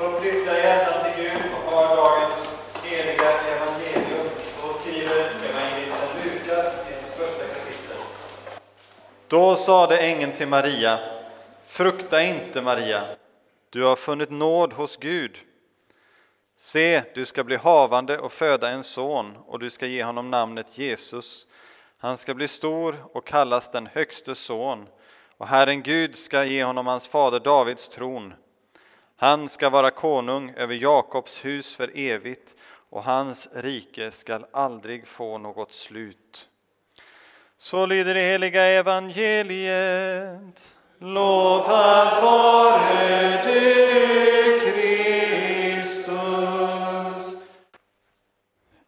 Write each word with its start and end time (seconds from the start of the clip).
Upplyfta 0.00 0.58
hjärtan 0.58 1.04
till 1.04 1.24
Gud 1.24 1.42
och 1.66 1.72
hör 1.72 1.96
dagens 1.96 2.58
heliga 2.84 3.30
evangelium. 3.56 4.28
Så 4.60 4.72
skriver 4.72 5.30
evangelisten 5.50 6.08
Lukas 6.24 6.74
i 6.90 6.94
sitt 6.94 7.14
första 7.14 7.44
kapitel. 7.44 7.96
Då 9.28 9.56
sade 9.56 9.98
ängeln 9.98 10.32
till 10.32 10.48
Maria, 10.48 10.98
frukta 11.66 12.22
inte 12.22 12.62
Maria, 12.62 13.02
du 13.70 13.84
har 13.84 13.96
funnit 13.96 14.30
nåd 14.30 14.72
hos 14.72 14.96
Gud. 14.96 15.38
Se, 16.56 17.02
du 17.14 17.24
ska 17.24 17.44
bli 17.44 17.56
havande 17.56 18.18
och 18.18 18.32
föda 18.32 18.70
en 18.70 18.84
son 18.84 19.36
och 19.46 19.58
du 19.58 19.70
ska 19.70 19.86
ge 19.86 20.04
honom 20.04 20.30
namnet 20.30 20.78
Jesus. 20.78 21.46
Han 21.98 22.16
ska 22.16 22.34
bli 22.34 22.48
stor 22.48 22.96
och 23.12 23.26
kallas 23.26 23.70
den 23.70 23.86
högste 23.86 24.34
son 24.34 24.86
och 25.36 25.46
Herren 25.46 25.82
Gud 25.82 26.16
ska 26.16 26.44
ge 26.44 26.64
honom 26.64 26.86
hans 26.86 27.08
fader 27.08 27.40
Davids 27.40 27.88
tron. 27.88 28.34
Han 29.20 29.48
ska 29.48 29.70
vara 29.70 29.90
konung 29.90 30.52
över 30.56 30.74
Jakobs 30.74 31.44
hus 31.44 31.74
för 31.74 31.90
evigt 31.94 32.54
och 32.90 33.04
hans 33.04 33.48
rike 33.52 34.10
skall 34.10 34.46
aldrig 34.52 35.06
få 35.06 35.38
något 35.38 35.72
slut. 35.72 36.48
Så 37.56 37.86
lyder 37.86 38.14
det 38.14 38.20
heliga 38.20 38.62
evangeliet. 38.62 39.16
Lovad 40.98 42.22
vare 42.22 43.42
du, 43.42 44.60
Kristus. 44.60 46.06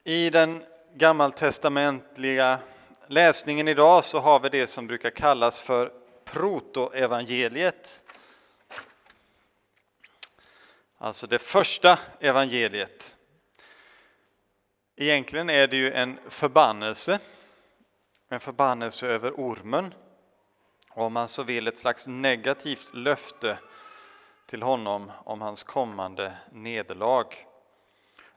I 0.05 0.31
den 0.31 0.63
gammaltestamentliga 0.95 2.59
läsningen 3.07 3.69
idag 3.69 4.05
så 4.05 4.19
har 4.19 4.41
vi 4.41 4.49
det 4.49 4.67
som 4.67 4.87
brukar 4.87 5.11
kallas 5.11 5.61
för 5.61 5.93
protoevangeliet. 6.25 8.01
Alltså 11.03 11.27
det 11.27 11.39
första 11.39 11.99
evangeliet. 12.21 13.17
Egentligen 14.97 15.51
är 15.51 15.67
det 15.69 15.77
ju 15.77 15.93
en 15.93 16.19
förbannelse, 16.29 17.19
en 18.29 18.41
förbannelse 18.41 19.07
över 19.07 19.33
ormen. 19.33 19.95
Och 20.91 21.05
om 21.05 21.13
man 21.13 21.29
så 21.29 21.43
vill 21.43 21.69
ett 21.69 21.79
slags 21.79 22.07
negativt 22.07 22.95
löfte 22.95 23.59
till 24.47 24.63
honom 24.63 25.13
om 25.25 25.41
hans 25.41 25.63
kommande 25.63 26.37
nederlag. 26.53 27.27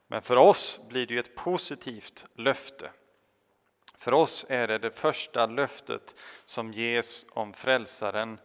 Men 0.08 0.22
för 0.22 0.36
oss 0.36 0.80
blir 0.90 1.08
det 1.08 1.14
ju 1.14 1.20
ett 1.20 1.36
positivt 1.36 2.26
löfte. 2.36 2.92
För 3.98 4.14
oss 4.14 4.46
är 4.50 4.68
det 4.68 4.78
det 4.78 4.92
första 4.92 5.46
löftet 5.46 6.16
som 6.46 6.74
ges 6.74 7.26
om 7.30 7.54
frälsaren, 7.54 8.40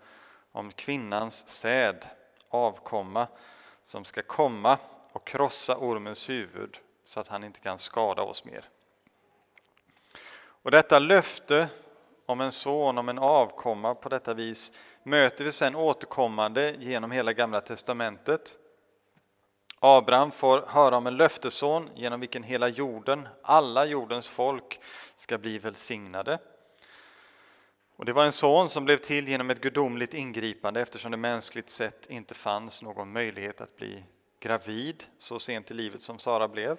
om 0.52 0.72
kvinnans 0.72 1.48
säd, 1.48 2.06
avkomma, 2.48 3.26
som 3.88 4.04
ska 4.04 4.22
komma 4.22 4.78
och 5.12 5.26
krossa 5.26 5.76
ormens 5.76 6.28
huvud 6.28 6.78
så 7.04 7.20
att 7.20 7.28
han 7.28 7.44
inte 7.44 7.60
kan 7.60 7.78
skada 7.78 8.22
oss 8.22 8.44
mer. 8.44 8.68
Och 10.38 10.70
detta 10.70 10.98
löfte 10.98 11.68
om 12.26 12.40
en 12.40 12.52
son, 12.52 12.98
om 12.98 13.08
en 13.08 13.18
avkomma 13.18 13.94
på 13.94 14.08
detta 14.08 14.34
vis 14.34 14.72
möter 15.02 15.44
vi 15.44 15.52
sen 15.52 15.76
återkommande 15.76 16.74
genom 16.78 17.10
hela 17.10 17.32
Gamla 17.32 17.60
testamentet. 17.60 18.56
Abraham 19.80 20.30
får 20.30 20.64
höra 20.66 20.96
om 20.96 21.06
en 21.06 21.16
löftesson 21.16 21.90
genom 21.94 22.20
vilken 22.20 22.42
hela 22.42 22.68
jorden, 22.68 23.28
alla 23.42 23.84
jordens 23.84 24.28
folk, 24.28 24.80
ska 25.14 25.38
bli 25.38 25.58
välsignade. 25.58 26.38
Och 27.98 28.04
det 28.04 28.12
var 28.12 28.24
en 28.24 28.32
son 28.32 28.68
som 28.68 28.84
blev 28.84 28.96
till 28.96 29.28
genom 29.28 29.50
ett 29.50 29.60
gudomligt 29.60 30.14
ingripande 30.14 30.80
eftersom 30.80 31.10
det 31.10 31.16
mänskligt 31.16 31.70
sett 31.70 32.10
inte 32.10 32.34
fanns 32.34 32.82
någon 32.82 33.12
möjlighet 33.12 33.60
att 33.60 33.76
bli 33.76 34.04
gravid 34.40 35.04
så 35.18 35.38
sent 35.38 35.70
i 35.70 35.74
livet 35.74 36.02
som 36.02 36.18
Sara 36.18 36.48
blev. 36.48 36.78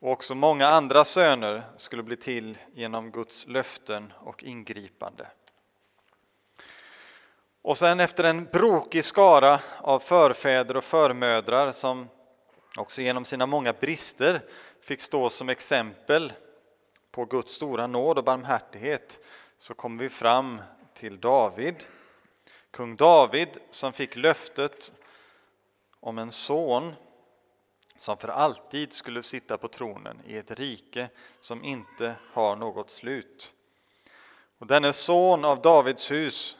Och 0.00 0.10
också 0.10 0.34
många 0.34 0.68
andra 0.68 1.04
söner 1.04 1.62
skulle 1.76 2.02
bli 2.02 2.16
till 2.16 2.58
genom 2.74 3.10
Guds 3.10 3.46
löften 3.46 4.12
och 4.18 4.44
ingripande. 4.44 5.26
Och 7.62 7.78
sen 7.78 8.00
efter 8.00 8.24
en 8.24 8.44
brokig 8.44 9.04
skara 9.04 9.60
av 9.78 10.00
förfäder 10.00 10.76
och 10.76 10.84
förmödrar 10.84 11.72
som 11.72 12.08
också 12.76 13.02
genom 13.02 13.24
sina 13.24 13.46
många 13.46 13.72
brister 13.72 14.40
fick 14.80 15.00
stå 15.00 15.30
som 15.30 15.48
exempel 15.48 16.32
på 17.10 17.24
Guds 17.24 17.52
stora 17.52 17.86
nåd 17.86 18.18
och 18.18 18.24
barmhärtighet 18.24 19.20
så 19.60 19.74
kommer 19.74 20.02
vi 20.02 20.08
fram 20.08 20.62
till 20.94 21.20
David. 21.20 21.84
Kung 22.70 22.96
David 22.96 23.48
som 23.70 23.92
fick 23.92 24.16
löftet 24.16 24.92
om 26.00 26.18
en 26.18 26.32
son 26.32 26.92
som 27.96 28.16
för 28.16 28.28
alltid 28.28 28.92
skulle 28.92 29.22
sitta 29.22 29.58
på 29.58 29.68
tronen 29.68 30.20
i 30.26 30.36
ett 30.36 30.50
rike 30.50 31.08
som 31.40 31.64
inte 31.64 32.14
har 32.32 32.56
något 32.56 32.90
slut. 32.90 33.54
Och 34.58 34.66
denne 34.66 34.92
son 34.92 35.44
av 35.44 35.62
Davids 35.62 36.10
hus 36.10 36.58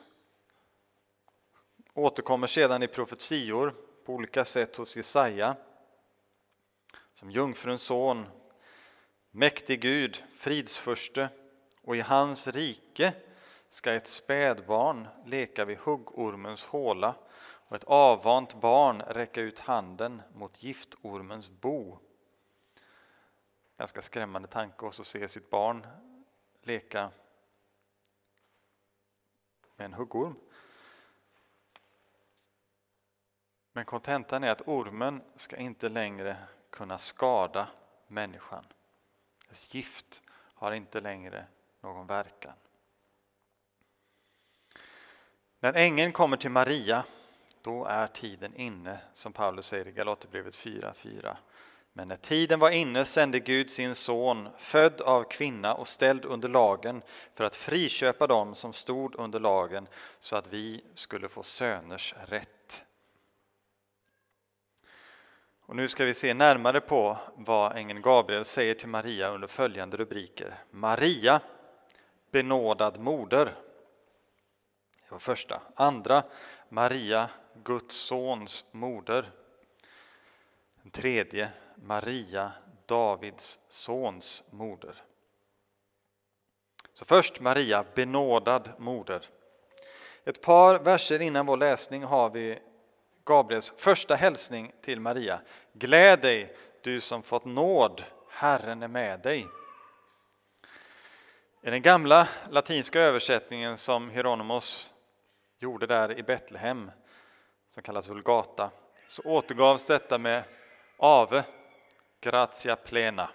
återkommer 1.94 2.46
sedan 2.46 2.82
i 2.82 2.88
profetior 2.88 3.74
på 4.04 4.12
olika 4.12 4.44
sätt 4.44 4.76
hos 4.76 4.96
Jesaja 4.96 5.56
som 7.14 7.30
jungfruns 7.30 7.82
son, 7.82 8.26
mäktig 9.30 9.80
Gud, 9.80 10.24
fridsförste 10.34 11.28
och 11.82 11.96
i 11.96 12.00
hans 12.00 12.46
rike 12.48 13.14
ska 13.68 13.92
ett 13.92 14.06
spädbarn 14.06 15.08
leka 15.24 15.64
vid 15.64 15.78
huggormens 15.78 16.64
håla 16.64 17.14
och 17.42 17.76
ett 17.76 17.84
avvant 17.84 18.60
barn 18.60 19.02
räcka 19.02 19.40
ut 19.40 19.58
handen 19.58 20.22
mot 20.34 20.62
giftormens 20.62 21.50
bo. 21.50 21.98
Ganska 23.76 24.02
skrämmande 24.02 24.48
tanke 24.48 24.86
också 24.86 25.02
att 25.02 25.06
se 25.06 25.28
sitt 25.28 25.50
barn 25.50 25.86
leka 26.62 27.10
med 29.76 29.84
en 29.84 29.92
huggorm. 29.92 30.34
Men 33.72 33.84
kontentan 33.84 34.44
är 34.44 34.50
att 34.50 34.68
ormen 34.68 35.22
ska 35.36 35.56
inte 35.56 35.88
längre 35.88 36.36
kunna 36.70 36.98
skada 36.98 37.68
människan. 38.06 38.64
Dess 39.48 39.74
gift 39.74 40.22
har 40.30 40.72
inte 40.72 41.00
längre 41.00 41.46
någon 41.82 42.06
verkan. 42.06 42.54
När 45.60 45.72
ängeln 45.72 46.12
kommer 46.12 46.36
till 46.36 46.50
Maria, 46.50 47.04
då 47.62 47.84
är 47.84 48.06
tiden 48.06 48.56
inne, 48.56 48.98
som 49.14 49.32
Paulus 49.32 49.66
säger 49.66 49.88
i 49.88 49.92
Galaterbrevet 49.92 50.54
4.4. 50.54 51.36
Men 51.92 52.08
när 52.08 52.16
tiden 52.16 52.58
var 52.58 52.70
inne 52.70 53.04
sände 53.04 53.40
Gud 53.40 53.70
sin 53.70 53.94
son, 53.94 54.48
född 54.58 55.00
av 55.00 55.24
kvinna 55.24 55.74
och 55.74 55.88
ställd 55.88 56.24
under 56.24 56.48
lagen, 56.48 57.02
för 57.34 57.44
att 57.44 57.56
friköpa 57.56 58.26
dem 58.26 58.54
som 58.54 58.72
stod 58.72 59.14
under 59.14 59.40
lagen, 59.40 59.88
så 60.18 60.36
att 60.36 60.46
vi 60.46 60.84
skulle 60.94 61.28
få 61.28 61.42
söners 61.42 62.14
rätt. 62.26 62.84
Och 65.60 65.76
nu 65.76 65.88
ska 65.88 66.04
vi 66.04 66.14
se 66.14 66.34
närmare 66.34 66.80
på 66.80 67.18
vad 67.34 67.76
ängeln 67.76 68.02
Gabriel 68.02 68.44
säger 68.44 68.74
till 68.74 68.88
Maria 68.88 69.28
under 69.28 69.48
följande 69.48 69.96
rubriker. 69.96 70.58
Maria, 70.70 71.40
benådad 72.30 73.00
moder. 73.00 73.44
Det 75.04 75.10
var 75.10 75.18
första. 75.18 75.62
Andra, 75.74 76.22
Maria, 76.68 77.30
Guds 77.54 77.94
sons 77.94 78.64
moder. 78.70 79.30
Den 80.82 80.90
tredje, 80.90 81.50
Maria, 81.74 82.52
Davids 82.86 83.58
sons 83.68 84.44
moder. 84.50 85.02
Så 86.94 87.04
först 87.04 87.40
Maria, 87.40 87.84
benådad 87.94 88.70
moder. 88.78 89.26
Ett 90.24 90.40
par 90.42 90.78
verser 90.78 91.22
innan 91.22 91.46
vår 91.46 91.56
läsning 91.56 92.04
har 92.04 92.30
vi 92.30 92.58
Gabriels 93.24 93.72
första 93.76 94.14
hälsning 94.14 94.72
till 94.82 95.00
Maria. 95.00 95.40
Gläd 95.72 96.20
dig, 96.20 96.56
du 96.82 97.00
som 97.00 97.22
fått 97.22 97.44
nåd, 97.44 98.04
Herren 98.28 98.82
är 98.82 98.88
med 98.88 99.20
dig. 99.20 99.46
I 101.62 101.70
den 101.70 101.82
gamla 101.82 102.28
latinska 102.50 103.00
översättningen 103.00 103.78
som 103.78 104.10
Hieronymus 104.10 104.90
gjorde 105.58 105.86
där 105.86 106.18
i 106.18 106.22
Betlehem, 106.22 106.90
som 107.70 107.82
kallas 107.82 108.08
Vulgata, 108.08 108.70
så 109.08 109.22
återgavs 109.22 109.86
detta 109.86 110.18
med 110.18 110.44
ave, 110.96 111.44
gratia 112.20 112.76
plena. 112.76 113.30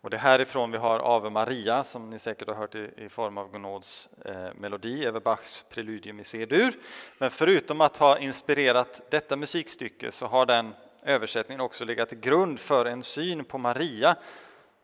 Och 0.00 0.10
det 0.10 0.16
är 0.16 0.20
härifrån 0.20 0.70
vi 0.70 0.78
har 0.78 1.16
Ave 1.16 1.30
Maria 1.30 1.84
som 1.84 2.10
ni 2.10 2.18
säkert 2.18 2.48
har 2.48 2.54
hört 2.54 2.74
i, 2.74 2.90
i 2.96 3.08
form 3.08 3.38
av 3.38 3.50
Gonauds 3.50 4.08
eh, 4.24 4.54
melodi 4.54 5.04
över 5.06 5.20
Bachs 5.20 5.64
Preludium 5.70 6.20
i 6.20 6.24
C-dur. 6.24 6.74
Men 7.18 7.30
förutom 7.30 7.80
att 7.80 7.96
ha 7.96 8.18
inspirerat 8.18 9.00
detta 9.10 9.36
musikstycke 9.36 10.12
så 10.12 10.26
har 10.26 10.46
den 10.46 10.74
översättningen 11.02 11.60
också 11.60 11.84
legat 11.84 12.08
till 12.08 12.20
grund 12.20 12.60
för 12.60 12.84
en 12.84 13.02
syn 13.02 13.44
på 13.44 13.58
Maria 13.58 14.16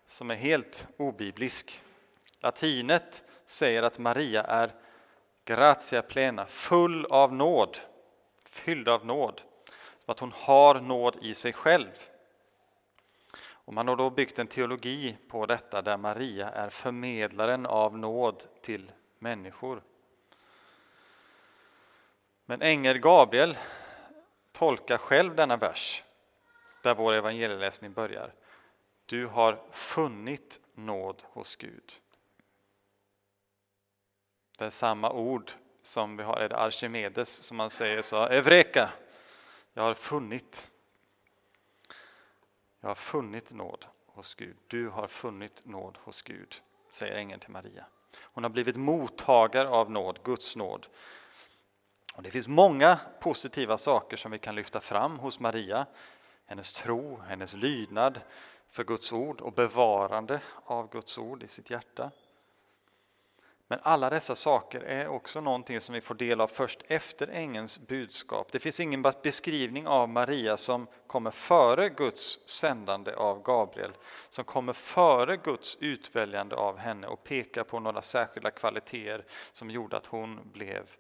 som 0.09 0.31
är 0.31 0.35
helt 0.35 0.89
obiblisk. 0.97 1.83
Latinet 2.41 3.25
säger 3.47 3.83
att 3.83 3.99
Maria 3.99 4.43
är 4.43 4.75
gratia 5.45 6.03
plena, 6.03 6.47
full 6.47 7.07
av 7.07 7.35
nåd. 7.35 7.79
fylld 8.45 8.89
av 8.89 9.07
nåd. 9.07 9.43
Som 10.05 10.13
att 10.13 10.21
hon 10.21 10.33
har 10.33 10.81
nåd 10.81 11.17
i 11.23 11.35
sig 11.35 11.53
själv. 11.53 11.91
Och 13.67 13.75
man 13.75 13.89
har 13.89 13.97
då 13.97 14.11
byggt 14.11 14.39
en 14.39 14.47
teologi 14.47 15.17
på 15.29 15.47
detta 15.47 15.83
där 15.83 15.97
Maria 15.97 16.49
är 16.49 16.71
förmedlaren 16.71 17.67
av 17.67 17.99
nåd 17.99 18.45
till 18.63 18.93
människor. 19.19 19.83
Men 22.45 22.63
ängel 22.63 22.99
Gabriel 22.99 23.59
tolkar 24.53 24.97
själv 24.97 25.35
denna 25.35 25.57
vers 25.57 26.03
där 26.83 26.95
vår 26.95 27.13
evangelieläsning 27.13 27.93
börjar. 27.93 28.33
Du 29.07 29.27
har 29.27 29.63
funnit 29.71 30.61
nåd 30.75 31.23
hos 31.25 31.57
Gud. 31.57 31.93
Det 34.59 34.65
är 34.65 34.71
samma 34.71 35.11
ord 35.11 35.53
som 35.83 36.17
vi 36.17 36.23
har, 36.23 36.37
är 36.37 36.49
det 36.49 36.57
Archimedes 36.57 37.43
som 37.43 37.57
man 37.57 37.71
säger 37.71 38.03
så, 38.03 38.27
Evreka, 38.27 38.91
jag 39.73 39.83
har 39.83 39.95
funnit. 39.95 40.71
Jag 42.81 42.89
har 42.89 42.95
funnit 42.95 43.53
nåd 43.53 43.87
hos 44.07 44.35
Gud. 44.35 44.57
Du 44.67 44.89
har 44.89 45.07
funnit 45.07 45.67
nåd 45.67 45.99
hos 46.03 46.23
Gud, 46.23 46.63
säger 46.91 47.17
ängeln 47.17 47.41
till 47.41 47.51
Maria. 47.51 47.87
Hon 48.21 48.45
har 48.45 48.51
blivit 48.51 48.77
mottagare 48.77 49.69
av 49.69 49.91
nåd, 49.91 50.23
Guds 50.23 50.57
nåd. 50.57 50.87
Och 52.15 52.23
det 52.23 52.31
finns 52.31 52.49
många 52.49 53.01
positiva 53.21 53.79
saker 53.79 54.17
som 54.17 54.33
vi 54.33 54.39
kan 54.39 54.55
lyfta 54.55 54.81
fram 54.81 55.19
hos 55.19 55.41
Maria. 55.41 55.87
Hennes 56.47 56.73
tro, 56.73 57.21
hennes 57.21 57.55
lydnad 57.55 58.21
för 58.71 58.85
Guds 58.85 59.13
ord 59.13 59.41
och 59.41 59.53
bevarande 59.53 60.41
av 60.65 60.91
Guds 60.91 61.19
ord 61.19 61.43
i 61.43 61.49
sitt 61.49 61.71
hjärta. 61.71 62.11
Men 63.69 63.79
alla 63.83 64.11
dessa 64.11 64.37
saker 64.37 64.81
är 64.81 65.09
också 65.09 65.41
någonting 65.41 65.81
som 65.81 65.95
vi 65.95 66.01
får 66.01 66.15
del 66.15 66.41
av 66.41 66.49
först 66.49 66.83
efter 66.87 67.29
ängelns 67.29 67.79
budskap. 67.79 68.53
Det 68.53 68.61
finns 68.61 68.81
ingen 68.81 69.03
beskrivning 69.03 69.87
av 69.87 70.09
Maria 70.09 70.57
som 70.57 70.87
kommer 71.07 71.31
före 71.31 71.89
Guds 71.89 72.49
sändande 72.49 73.13
av 73.15 73.43
Gabriel, 73.43 73.93
som 74.29 74.45
kommer 74.45 74.73
före 74.73 75.37
Guds 75.37 75.77
utväljande 75.81 76.57
av 76.57 76.79
henne 76.79 77.07
och 77.07 77.25
pekar 77.25 77.65
på 77.65 77.81
några 77.81 78.03
särskilda 78.03 78.51
kvaliteter 78.51 79.25
som 79.53 79.71
gjorde 79.71 79.97
att 79.97 80.07
hon 80.07 80.51
blev 80.53 80.91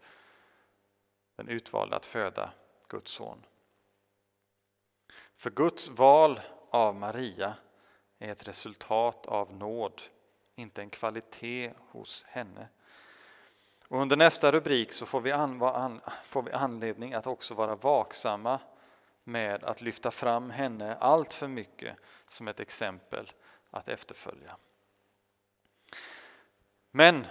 den 1.36 1.48
utvalda 1.48 1.96
att 1.96 2.06
föda 2.06 2.50
Guds 2.88 3.10
son. 3.10 3.44
För 5.36 5.50
Guds 5.50 5.88
val 5.88 6.40
av 6.76 6.94
Maria 6.94 7.54
är 8.18 8.30
ett 8.30 8.48
resultat 8.48 9.26
av 9.26 9.54
nåd 9.54 10.02
inte 10.56 10.82
en 10.82 10.90
kvalitet 10.90 11.72
hos 11.90 12.24
henne. 12.24 12.68
Och 13.88 14.00
under 14.00 14.16
nästa 14.16 14.52
rubrik 14.52 14.92
så 14.92 15.06
får 15.06 15.20
vi, 15.20 15.32
an, 15.32 16.00
får 16.24 16.42
vi 16.42 16.52
anledning 16.52 17.14
att 17.14 17.26
också 17.26 17.54
vara 17.54 17.76
vaksamma 17.76 18.60
med 19.24 19.64
att 19.64 19.80
lyfta 19.80 20.10
fram 20.10 20.50
henne 20.50 20.94
allt 20.94 21.32
för 21.32 21.48
mycket 21.48 21.96
som 22.28 22.48
ett 22.48 22.60
exempel 22.60 23.32
att 23.70 23.88
efterfölja. 23.88 24.56
Men 26.90 27.26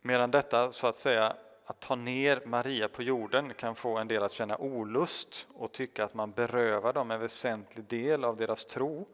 medan 0.00 0.30
detta 0.30 0.72
så 0.72 0.86
att 0.86 0.96
säga 0.96 1.36
att 1.68 1.80
ta 1.80 1.94
ner 1.94 2.42
Maria 2.44 2.88
på 2.88 3.02
jorden 3.02 3.54
kan 3.54 3.74
få 3.74 3.96
en 3.98 4.08
del 4.08 4.22
att 4.22 4.32
känna 4.32 4.56
olust 4.56 5.46
och 5.54 5.72
tycka 5.72 6.04
att 6.04 6.14
man 6.14 6.32
berövar 6.32 6.92
dem 6.92 7.10
en 7.10 7.20
väsentlig 7.20 7.84
del 7.84 8.24
av 8.24 8.36
deras 8.36 8.64
tro 8.64 9.08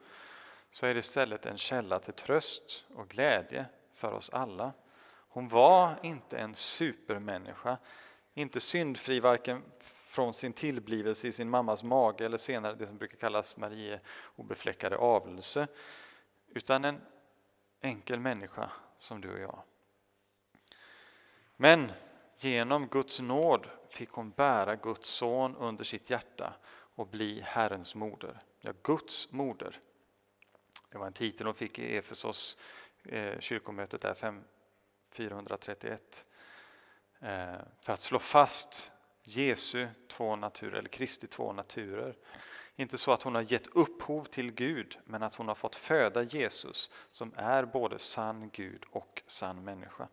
så 0.70 0.86
är 0.86 0.94
det 0.94 1.00
istället 1.00 1.46
en 1.46 1.58
källa 1.58 1.98
till 1.98 2.14
tröst 2.14 2.84
och 2.94 3.08
glädje 3.08 3.64
för 3.92 4.12
oss 4.12 4.30
alla. 4.30 4.72
Hon 5.08 5.48
var 5.48 5.94
inte 6.02 6.38
en 6.38 6.54
supermänniska, 6.54 7.76
inte 8.34 8.60
syndfri 8.60 9.20
varken 9.20 9.62
från 9.80 10.34
sin 10.34 10.52
tillblivelse 10.52 11.28
i 11.28 11.32
sin 11.32 11.50
mammas 11.50 11.82
mage 11.82 12.24
eller 12.24 12.38
senare 12.38 12.74
det 12.74 12.86
som 12.86 12.98
brukar 12.98 13.16
kallas 13.16 13.56
Marie 13.56 14.00
obefläckade 14.36 14.96
avelse, 14.96 15.66
utan 16.48 16.84
en 16.84 17.00
enkel 17.80 18.20
människa 18.20 18.70
som 18.98 19.20
du 19.20 19.32
och 19.32 19.40
jag. 19.40 19.62
Men 21.56 21.92
genom 22.44 22.86
Guds 22.86 23.20
nåd 23.20 23.66
fick 23.88 24.10
hon 24.10 24.30
bära 24.30 24.76
Guds 24.76 25.08
son 25.08 25.56
under 25.56 25.84
sitt 25.84 26.10
hjärta 26.10 26.54
och 26.94 27.06
bli 27.06 27.40
Herrens 27.40 27.94
moder, 27.94 28.42
ja, 28.60 28.72
Guds 28.82 29.32
moder. 29.32 29.80
Det 30.90 30.98
var 30.98 31.06
en 31.06 31.12
titel 31.12 31.46
hon 31.46 31.54
fick 31.54 31.78
i 31.78 31.96
Efesos 31.96 32.56
eh, 33.04 33.38
kyrkomötet 33.38 34.02
där 34.02 34.14
5, 34.14 34.44
431. 35.10 36.24
Eh, 37.20 37.54
för 37.80 37.92
att 37.92 38.00
slå 38.00 38.18
fast 38.18 38.92
Jesu 39.22 39.88
två 40.08 40.36
naturer, 40.36 40.78
eller 40.78 40.88
Kristi 40.88 41.26
två 41.26 41.52
naturer. 41.52 42.16
Inte 42.76 42.98
så 42.98 43.12
att 43.12 43.22
hon 43.22 43.34
har 43.34 43.52
gett 43.52 43.66
upphov 43.66 44.24
till 44.24 44.52
Gud, 44.52 44.98
men 45.04 45.22
att 45.22 45.34
hon 45.34 45.48
har 45.48 45.54
fått 45.54 45.76
föda 45.76 46.22
Jesus 46.22 46.90
som 47.10 47.32
är 47.36 47.64
både 47.64 47.98
sann 47.98 48.50
Gud 48.52 48.84
och 48.90 49.22
sann 49.26 49.64
människa. 49.64 50.08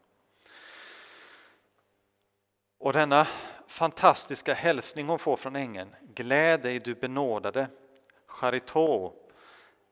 Och 2.80 2.94
denna 2.94 3.28
fantastiska 3.68 4.54
hälsning 4.54 5.08
hon 5.08 5.20
får 5.20 5.38
från 5.38 5.56
ängeln, 5.56 5.96
gläd 6.02 6.62
dig 6.62 6.80
du 6.80 6.96
benådade, 6.96 7.68
charito, 8.26 9.14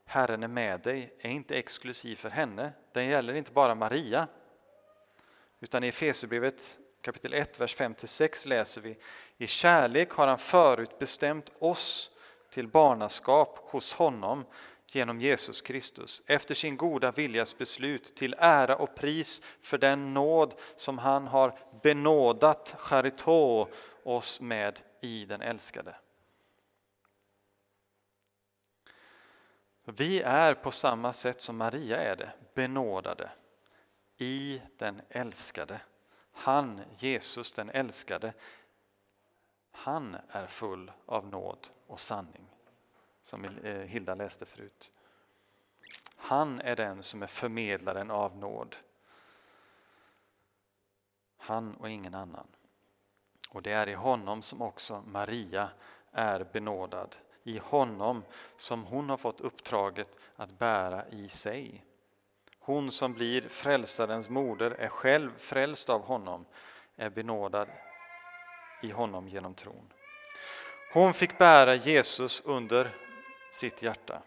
Herren 0.04 0.42
är 0.42 0.48
med 0.48 0.80
dig 0.80 1.12
är 1.18 1.30
inte 1.30 1.58
exklusiv 1.58 2.16
för 2.16 2.30
henne. 2.30 2.72
Den 2.92 3.06
gäller 3.06 3.34
inte 3.34 3.52
bara 3.52 3.74
Maria. 3.74 4.28
Utan 5.60 5.84
i 5.84 5.88
Efesierbrevet 5.88 6.78
kapitel 7.00 7.34
1, 7.34 7.60
vers 7.60 7.76
5-6 7.76 8.48
läser 8.48 8.80
vi 8.80 8.98
I 9.38 9.46
kärlek 9.46 10.10
har 10.10 10.26
han 10.26 10.38
förutbestämt 10.38 11.52
oss 11.58 12.10
till 12.50 12.68
barnaskap 12.68 13.58
hos 13.62 13.92
honom 13.92 14.44
genom 14.94 15.20
Jesus 15.20 15.60
Kristus 15.60 16.22
efter 16.26 16.54
sin 16.54 16.76
goda 16.76 17.12
viljas 17.12 17.58
beslut 17.58 18.14
till 18.16 18.34
ära 18.38 18.76
och 18.76 18.94
pris 18.94 19.42
för 19.60 19.78
den 19.78 20.14
nåd 20.14 20.54
som 20.76 20.98
han 20.98 21.26
har 21.26 21.58
benådat 21.82 22.74
charito 22.78 23.68
oss 24.02 24.40
med 24.40 24.80
i 25.00 25.24
den 25.24 25.40
älskade. 25.40 25.94
Vi 29.84 30.22
är 30.22 30.54
på 30.54 30.70
samma 30.70 31.12
sätt 31.12 31.40
som 31.40 31.56
Maria 31.56 31.96
är 31.96 32.16
det, 32.16 32.32
benådade 32.54 33.30
i 34.16 34.62
den 34.76 35.00
älskade. 35.08 35.80
Han, 36.32 36.80
Jesus 36.96 37.52
den 37.52 37.70
älskade, 37.70 38.32
han 39.70 40.16
är 40.28 40.46
full 40.46 40.90
av 41.06 41.26
nåd 41.26 41.68
och 41.86 42.00
sanning, 42.00 42.46
som 43.28 43.44
eh, 43.44 43.80
Hilda 43.80 44.14
läste 44.14 44.46
förut. 44.46 44.92
Han 46.16 46.60
är 46.60 46.76
den 46.76 47.02
som 47.02 47.22
är 47.22 47.26
förmedlaren 47.26 48.10
av 48.10 48.36
nåd. 48.36 48.76
Han 51.36 51.74
och 51.74 51.90
ingen 51.90 52.14
annan. 52.14 52.46
Och 53.48 53.62
det 53.62 53.72
är 53.72 53.88
i 53.88 53.94
honom 53.94 54.42
som 54.42 54.62
också 54.62 55.02
Maria 55.06 55.70
är 56.12 56.46
benådad 56.52 57.16
i 57.42 57.58
honom 57.58 58.24
som 58.56 58.84
hon 58.84 59.10
har 59.10 59.16
fått 59.16 59.40
uppdraget 59.40 60.18
att 60.36 60.58
bära 60.58 61.08
i 61.08 61.28
sig. 61.28 61.84
Hon 62.58 62.90
som 62.90 63.12
blir 63.12 63.48
frälsarens 63.48 64.28
moder 64.28 64.70
är 64.70 64.88
själv 64.88 65.38
frälst 65.38 65.90
av 65.90 66.02
honom, 66.02 66.44
är 66.96 67.10
benådad 67.10 67.68
i 68.82 68.90
honom 68.90 69.28
genom 69.28 69.54
tron. 69.54 69.92
Hon 70.92 71.14
fick 71.14 71.38
bära 71.38 71.74
Jesus 71.74 72.42
under 72.44 72.94
sitt 73.50 73.82
hjärta, 73.82 74.22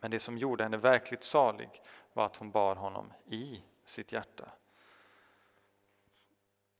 men 0.00 0.10
det 0.10 0.20
som 0.20 0.38
gjorde 0.38 0.64
henne 0.64 0.76
verkligt 0.76 1.24
salig 1.24 1.82
var 2.12 2.26
att 2.26 2.36
hon 2.36 2.50
bar 2.50 2.76
honom 2.76 3.12
i 3.26 3.62
sitt 3.84 4.12
hjärta. 4.12 4.48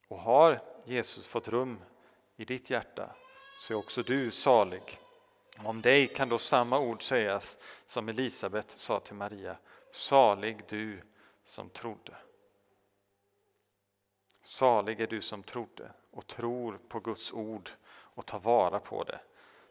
Och 0.08 0.18
har 0.18 0.62
Jesus 0.84 1.26
fått 1.26 1.48
rum 1.48 1.80
i 2.36 2.44
ditt 2.44 2.70
hjärta 2.70 3.10
så 3.60 3.74
är 3.74 3.78
också 3.78 4.02
du 4.02 4.30
salig 4.30 4.98
om 5.58 5.80
dig 5.80 6.06
kan 6.06 6.28
då 6.28 6.38
samma 6.38 6.78
ord 6.78 7.02
sägas 7.02 7.58
som 7.86 8.08
Elisabet 8.08 8.70
sa 8.70 9.00
till 9.00 9.14
Maria. 9.14 9.56
Salig 9.90 10.64
du 10.68 11.02
som 11.44 11.70
trodde. 11.70 12.16
Salig 14.42 15.00
är 15.00 15.06
du 15.06 15.20
som 15.20 15.42
trodde 15.42 15.92
och 16.10 16.26
tror 16.26 16.78
på 16.88 17.00
Guds 17.00 17.32
ord 17.32 17.70
och 17.86 18.26
tar 18.26 18.38
vara 18.38 18.80
på 18.80 19.04
det, 19.04 19.20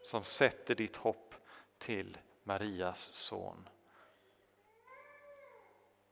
som 0.02 0.24
sätter 0.24 0.74
ditt 0.74 0.96
hopp 0.96 1.23
till 1.84 2.18
Marias 2.42 3.00
son. 3.00 3.68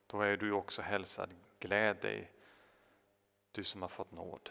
Då 0.07 0.21
är 0.21 0.37
du 0.37 0.51
också 0.51 0.81
hälsad. 0.81 1.29
Gläd 1.59 1.97
dig, 2.01 2.31
du 3.51 3.63
som 3.63 3.81
har 3.81 3.89
fått 3.89 4.11
nåd. 4.11 4.49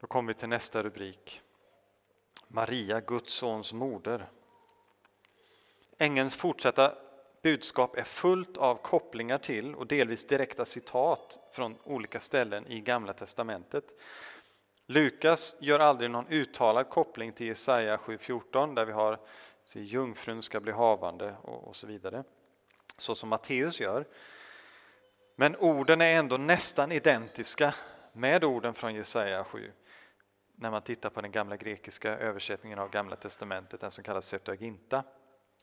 Då 0.00 0.06
kommer 0.06 0.32
vi 0.32 0.38
till 0.38 0.48
nästa 0.48 0.82
rubrik. 0.82 1.42
Maria, 2.48 3.00
Guds 3.00 3.32
sons 3.32 3.72
moder. 3.72 4.30
Ängelns 5.98 6.36
fortsatta 6.36 6.98
budskap 7.42 7.96
är 7.96 8.04
fullt 8.04 8.56
av 8.56 8.76
kopplingar 8.76 9.38
till 9.38 9.74
och 9.74 9.86
delvis 9.86 10.26
direkta 10.26 10.64
citat 10.64 11.38
från 11.52 11.76
olika 11.84 12.20
ställen 12.20 12.66
i 12.66 12.80
Gamla 12.80 13.12
testamentet. 13.12 13.84
Lukas 14.86 15.56
gör 15.60 15.78
aldrig 15.78 16.10
någon 16.10 16.28
uttalad 16.28 16.88
koppling 16.88 17.32
till 17.32 17.46
Jesaja 17.46 17.96
7.14 17.96 18.74
där 18.74 18.84
vi 18.84 18.92
har 18.92 19.18
se, 19.64 19.80
jungfrun 19.82 20.42
ska 20.42 20.60
bli 20.60 20.72
havande 20.72 21.36
och, 21.42 21.68
och 21.68 21.76
så 21.76 21.86
vidare, 21.86 22.24
så 22.96 23.14
som 23.14 23.28
Matteus 23.28 23.80
gör. 23.80 24.06
Men 25.36 25.56
orden 25.56 26.00
är 26.00 26.16
ändå 26.16 26.36
nästan 26.36 26.92
identiska 26.92 27.74
med 28.12 28.44
orden 28.44 28.74
från 28.74 28.94
Jesaja 28.94 29.44
7 29.44 29.72
när 30.54 30.70
man 30.70 30.82
tittar 30.82 31.10
på 31.10 31.20
den 31.20 31.32
gamla 31.32 31.56
grekiska 31.56 32.18
översättningen 32.18 32.78
av 32.78 32.90
Gamla 32.90 33.16
testamentet, 33.16 33.80
den 33.80 33.90
som 33.90 34.04
kallas 34.04 34.26
Septuaginta. 34.26 35.04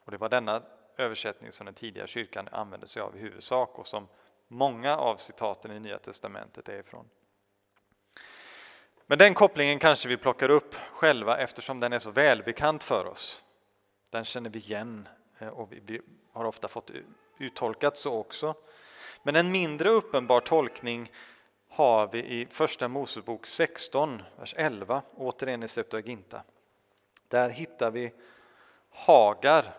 Och 0.06 0.12
det 0.12 0.18
var 0.18 0.30
denna 0.30 0.64
översättning 0.98 1.52
som 1.52 1.66
den 1.66 1.76
tidiga 1.76 2.08
kyrkan 2.08 2.48
använde 2.52 2.88
sig 2.88 3.02
av 3.02 3.18
i 3.18 3.20
huvudsak 3.20 3.80
och 3.80 3.88
som 3.88 4.08
många 4.48 4.98
av 4.98 5.18
citaten 5.18 5.72
i 5.72 5.80
Nya 5.80 6.00
testamentet 6.00 6.70
är 6.70 6.80
ifrån. 6.80 7.10
Men 9.08 9.18
den 9.18 9.34
kopplingen 9.34 9.80
kanske 9.80 10.10
vi 10.10 10.18
plockar 10.18 10.50
upp 10.50 10.76
själva 10.76 11.38
eftersom 11.38 11.80
den 11.80 11.94
är 11.94 12.00
så 12.00 12.12
välbekant 12.12 12.84
för 12.84 13.06
oss. 13.06 13.44
Den 14.10 14.26
känner 14.26 14.50
vi 14.50 14.60
igen 14.60 15.08
eh, 15.40 15.48
och 15.48 15.74
vi 15.86 16.02
har 16.32 16.46
ofta 16.46 16.68
fått 16.68 16.92
uttolkat 17.38 17.98
så 17.98 18.14
också. 18.14 18.56
Men 19.24 19.36
en 19.36 19.52
mindre 19.52 19.90
uppenbar 19.90 20.40
tolkning 20.40 21.12
har 21.70 22.08
vi 22.08 22.20
i 22.24 22.46
Första 22.46 22.88
Mosebok 22.88 23.46
16, 23.46 24.22
vers 24.36 24.54
11, 24.58 25.02
återigen 25.16 25.64
i 25.64 25.68
Septuaginta. 25.68 26.44
Där 27.28 27.50
hittar 27.50 27.92
vi 27.92 28.14
Hagar 28.90 29.74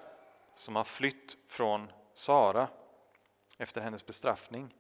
som 0.57 0.77
har 0.77 0.85
flytt 0.85 1.37
från 1.49 1.91
Sara 2.15 2.69
efter 3.59 3.81
hennes 3.81 4.07
bestraffning. 4.07 4.75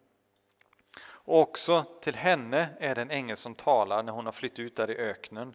Och 1.24 1.40
också 1.40 1.84
till 1.84 2.16
henne 2.16 2.68
är 2.80 2.94
det 2.94 3.02
en 3.02 3.10
ängel 3.10 3.36
som 3.36 3.54
talar 3.54 4.02
när 4.02 4.12
hon 4.12 4.24
har 4.24 4.32
flytt 4.32 4.58
ut 4.58 4.76
där 4.76 4.90
i 4.90 4.96
öknen. 4.96 5.54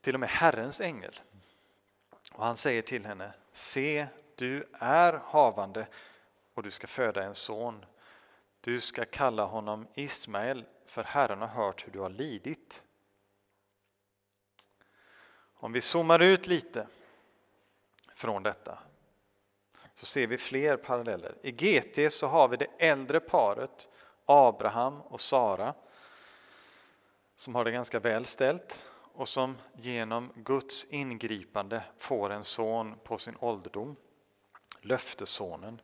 Till 0.00 0.14
och 0.14 0.20
med 0.20 0.28
Herrens 0.28 0.80
ängel. 0.80 1.20
Och 2.32 2.44
han 2.44 2.56
säger 2.56 2.82
till 2.82 3.06
henne, 3.06 3.32
se, 3.52 4.06
du 4.34 4.68
är 4.72 5.12
havande 5.12 5.86
och 6.54 6.62
du 6.62 6.70
ska 6.70 6.86
föda 6.86 7.22
en 7.22 7.34
son. 7.34 7.84
Du 8.60 8.80
ska 8.80 9.04
kalla 9.04 9.44
honom 9.44 9.86
Ismael, 9.94 10.64
för 10.86 11.04
Herren 11.04 11.40
har 11.40 11.48
hört 11.48 11.86
hur 11.86 11.92
du 11.92 11.98
har 11.98 12.10
lidit. 12.10 12.82
Om 15.54 15.72
vi 15.72 15.80
zoomar 15.80 16.18
ut 16.18 16.46
lite 16.46 16.86
från 18.14 18.42
detta 18.42 18.78
så 19.96 20.06
ser 20.06 20.26
vi 20.26 20.38
fler 20.38 20.76
paralleller. 20.76 21.34
I 21.42 21.50
GT 21.50 22.12
så 22.12 22.26
har 22.26 22.48
vi 22.48 22.56
det 22.56 22.68
äldre 22.78 23.20
paret 23.20 23.88
Abraham 24.24 25.00
och 25.00 25.20
Sara 25.20 25.74
som 27.36 27.54
har 27.54 27.64
det 27.64 27.70
ganska 27.70 28.00
väl 28.00 28.24
ställt 28.24 28.84
och 28.92 29.28
som 29.28 29.58
genom 29.74 30.32
Guds 30.34 30.84
ingripande 30.84 31.82
får 31.98 32.30
en 32.30 32.44
son 32.44 32.94
på 33.04 33.18
sin 33.18 33.36
ålderdom, 33.40 33.96
löftessonen. 34.80 35.80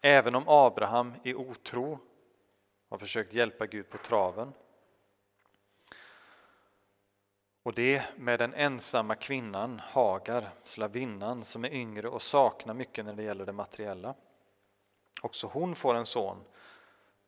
Även 0.00 0.34
om 0.34 0.44
Abraham 0.46 1.14
i 1.22 1.34
otro 1.34 1.98
har 2.88 2.98
försökt 2.98 3.32
hjälpa 3.32 3.66
Gud 3.66 3.90
på 3.90 3.98
traven. 3.98 4.52
Och 7.62 7.74
det 7.74 8.02
med 8.16 8.38
den 8.38 8.54
ensamma 8.54 9.14
kvinnan 9.14 9.78
Hagar, 9.84 10.50
slavinnan, 10.64 11.44
som 11.44 11.64
är 11.64 11.74
yngre 11.74 12.08
och 12.08 12.22
saknar 12.22 12.74
mycket 12.74 13.04
när 13.04 13.12
det 13.12 13.22
gäller 13.22 13.46
det 13.46 13.52
materiella. 13.52 14.14
Också 15.22 15.46
hon 15.46 15.74
får 15.74 15.94
en 15.94 16.06
son 16.06 16.44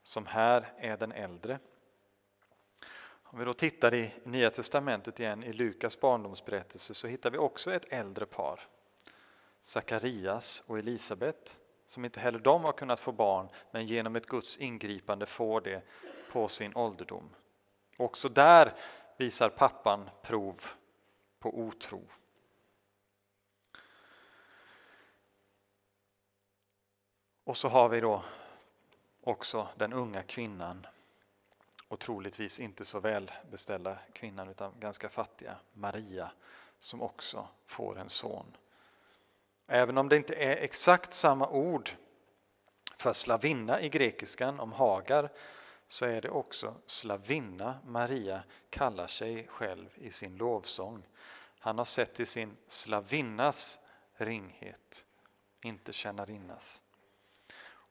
som 0.03 0.27
här 0.27 0.73
är 0.77 0.97
den 0.97 1.13
äldre. 1.13 1.59
Om 3.35 3.39
vi 3.39 3.45
då 3.45 3.53
tittar 3.53 3.95
i 3.95 4.13
Nya 4.25 4.51
testamentet 4.51 5.21
igen, 5.21 5.45
i 5.45 5.53
Lukas 5.53 6.01
barndomsberättelse, 6.01 6.95
så 6.95 7.07
hittar 7.07 7.31
vi 7.31 7.39
också 7.39 7.73
ett 7.73 7.93
äldre 7.93 8.27
par. 8.27 8.61
Sakarias 9.61 10.63
och 10.67 10.79
Elisabet, 10.79 11.59
som 11.87 12.05
inte 12.05 12.21
heller 12.21 12.39
de 12.39 12.65
har 12.65 12.73
kunnat 12.73 13.01
få 13.01 13.13
barn, 13.13 13.49
men 13.71 13.87
genom 13.87 14.17
ett 14.17 14.27
Guds 14.27 14.57
ingripande 14.57 15.27
får 15.27 15.61
det 15.61 15.83
på 16.33 16.49
sin 16.49 16.77
ålderdom. 16.77 17.31
Också 17.97 18.29
där 18.29 18.75
visar 19.17 19.49
pappan 19.49 20.11
prov 20.23 20.65
på 21.39 21.59
otro. 21.59 22.03
Och 27.45 27.57
så 27.57 27.69
har 27.69 27.89
vi 27.89 28.01
då 28.01 28.25
också 29.21 29.69
den 29.77 29.93
unga 29.93 30.23
kvinnan 30.23 30.87
och 31.89 32.01
troligtvis 32.01 32.61
inte 32.61 32.85
så 32.85 33.01
välbeställda 33.01 33.99
kvinnan 34.13 34.49
utan 34.49 34.73
ganska 34.81 35.09
fattiga 35.09 35.57
Maria 35.73 36.31
som 36.79 37.03
också 37.03 37.49
får 37.67 37.99
en 37.99 38.11
son. 38.11 38.57
Även 39.67 39.99
om 39.99 40.09
det 40.09 40.17
inte 40.17 40.35
är 40.35 40.57
exakt 40.57 41.13
samma 41.13 41.49
ord 41.49 41.91
för 42.97 43.13
slavinna 43.13 43.81
i 43.81 43.89
grekiskan 43.89 44.61
om 44.61 44.73
Hagar 44.73 45.31
så 45.89 46.07
är 46.07 46.21
det 46.21 46.31
också 46.31 46.75
slavinna 46.87 47.79
Maria 47.85 48.43
kallar 48.71 49.07
sig 49.07 49.47
själv 49.49 49.89
i 49.95 50.11
sin 50.11 50.37
lovsång. 50.37 51.07
Han 51.59 51.79
har 51.79 51.85
sett 51.85 52.15
till 52.15 52.27
sin 52.27 52.57
slavinnas 52.67 53.79
ringhet, 54.17 55.07
inte 55.63 55.93
tjänarinnas. 55.93 56.83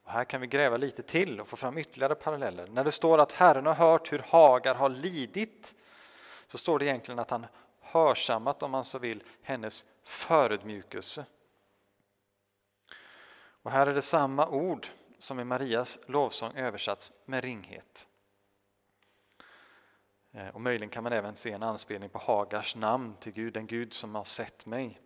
Och 0.04 0.12
här 0.12 0.24
kan 0.24 0.42
vi 0.42 0.48
gräva 0.48 0.78
lite 0.78 1.04
till 1.04 1.42
och 1.42 1.48
få 1.48 1.56
fram 1.56 1.78
ytterligare 1.78 2.16
paralleller. 2.16 2.68
När 2.68 2.84
det 2.84 2.92
står 2.92 3.18
att 3.18 3.32
Herren 3.32 3.66
har 3.66 3.74
hört 3.74 4.12
hur 4.12 4.20
Hagar 4.20 4.76
har 4.76 4.90
lidit 4.90 5.76
så 6.48 6.58
står 6.58 6.80
det 6.80 6.86
egentligen 6.86 7.20
att 7.20 7.30
han 7.30 7.46
hörsammat, 7.80 8.64
om 8.64 8.72
man 8.72 8.84
så 8.84 9.00
vill, 9.00 9.24
hennes 9.42 9.86
förödmjukelse. 10.04 11.26
Och 13.64 13.72
här 13.72 13.88
är 13.88 13.94
det 13.94 14.02
samma 14.02 14.48
ord 14.48 14.88
som 15.24 15.40
i 15.40 15.44
Marias 15.44 16.00
lovsång 16.06 16.56
översatts 16.56 17.12
med 17.26 17.44
ringhet. 17.44 18.08
Eh, 20.32 20.48
och 20.48 20.62
möjligen 20.62 20.90
kan 20.90 21.04
man 21.04 21.14
även 21.14 21.36
se 21.36 21.52
en 21.52 21.64
anspelning 21.64 22.10
på 22.10 22.20
Hagars 22.20 22.76
namn 22.76 23.16
till 23.20 23.32
Gud, 23.32 23.54
den 23.54 23.68
Gud 23.68 23.94
som 23.94 24.16
har 24.16 24.24
sett 24.24 24.66
mig. 24.66 25.00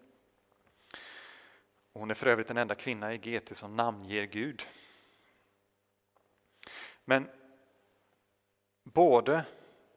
Och 1.93 1.99
hon 1.99 2.11
är 2.11 2.15
för 2.15 2.27
övrigt 2.27 2.47
den 2.47 2.57
enda 2.57 2.75
kvinna 2.75 3.13
i 3.13 3.17
GT 3.17 3.55
som 3.55 3.75
namnger 3.75 4.23
Gud. 4.23 4.63
Men 7.05 7.29
både 8.83 9.45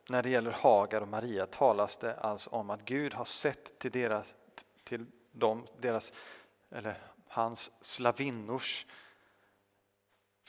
när 0.08 0.22
det 0.22 0.30
gäller 0.30 0.50
Hagar 0.50 1.00
och 1.00 1.08
Maria 1.08 1.46
talas 1.46 1.96
det 1.96 2.16
alltså 2.16 2.50
om 2.50 2.70
att 2.70 2.84
Gud 2.84 3.14
har 3.14 3.24
sett 3.24 3.78
till 3.78 3.90
deras, 3.90 4.36
till 4.84 5.06
dem, 5.32 5.66
deras 5.78 6.12
eller 6.70 7.02
hans 7.28 7.72
slavinnors 7.80 8.86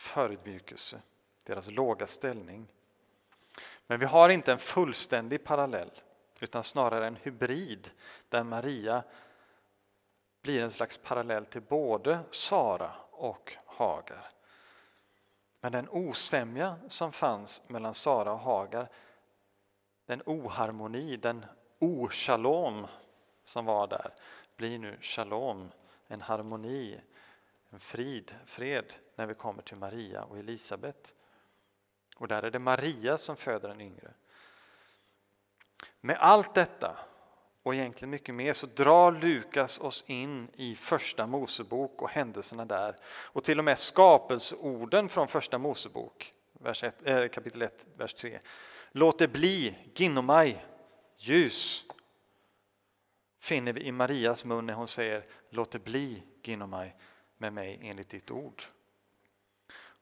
förödmjukelse, 0.01 1.01
deras 1.43 1.72
låga 1.72 2.08
ställning. 2.08 2.67
Men 3.88 4.00
vi 4.00 4.05
har 4.05 4.29
inte 4.29 4.51
en 4.51 4.60
fullständig 4.60 5.43
parallell 5.43 5.91
utan 6.39 6.63
snarare 6.63 7.08
en 7.08 7.15
hybrid 7.15 7.91
där 8.29 8.43
Maria 8.43 9.03
blir 10.41 10.63
en 10.63 10.72
slags 10.72 10.98
parallell 10.98 11.46
till 11.46 11.62
både 11.62 12.20
Sara 12.31 12.91
och 13.12 13.58
Hagar. 13.65 14.29
Men 15.60 15.72
den 15.72 15.89
osämja 15.89 16.75
som 16.88 17.12
fanns 17.12 17.63
mellan 17.67 17.93
Sara 17.93 18.31
och 18.31 18.39
Hagar, 18.39 18.89
den 20.05 20.22
oharmoni, 20.25 21.17
den 21.17 21.46
oshalom 21.79 22.88
som 23.43 23.65
var 23.65 23.88
där, 23.88 24.13
blir 24.55 24.79
nu 24.79 24.98
shalom, 25.01 25.72
en 26.08 26.22
harmoni, 26.22 27.01
en 27.70 27.79
frid, 27.79 28.36
fred 28.46 28.93
när 29.22 29.28
vi 29.28 29.34
kommer 29.34 29.62
till 29.62 29.78
Maria 29.78 30.24
och 30.24 30.38
Elisabet. 30.38 31.13
Och 32.18 32.28
där 32.28 32.44
är 32.44 32.51
det 32.51 32.60
Maria 32.60 33.18
som 33.18 33.36
föder 33.36 33.70
den 33.70 33.82
yngre. 33.82 34.13
Med 36.00 36.18
allt 36.20 36.54
detta 36.54 36.98
och 37.63 37.75
egentligen 37.75 38.10
mycket 38.10 38.36
mer 38.36 38.54
så 38.54 38.68
drar 38.68 39.12
Lukas 39.12 39.80
oss 39.80 40.04
in 40.08 40.50
i 40.54 40.75
första 40.75 41.28
Mosebok 41.28 42.01
och 42.01 42.10
händelserna 42.10 42.66
där 42.66 42.96
och 43.06 43.44
till 43.44 43.60
och 43.60 43.66
med 43.66 43.80
skapelseorden 43.80 45.10
från 45.10 45.28
första 45.28 45.58
Mosebok, 45.58 46.34
vers 46.54 46.84
1, 46.84 47.08
äh, 47.08 47.16
eh, 47.16 47.28
kapitel 47.28 47.62
1, 47.62 47.88
vers 47.98 48.13
3. 48.13 48.40
Låt 48.92 49.20
det 49.20 49.28
bli, 49.28 49.78
ginomai, 49.96 50.62
ljus, 51.18 51.86
finner 53.40 53.74
vi 53.74 53.82
i 53.82 53.92
Marias 53.92 54.46
mun 54.46 54.66
när 54.66 54.74
hon 54.74 54.88
säger 54.88 55.25
låt 55.50 55.72
det 55.72 55.80
bli, 55.80 56.24
ginomai, 56.44 56.94
med 57.38 57.54
mig 57.54 57.80
enligt 57.84 58.10
ditt 58.10 58.32
ord. 58.32 58.63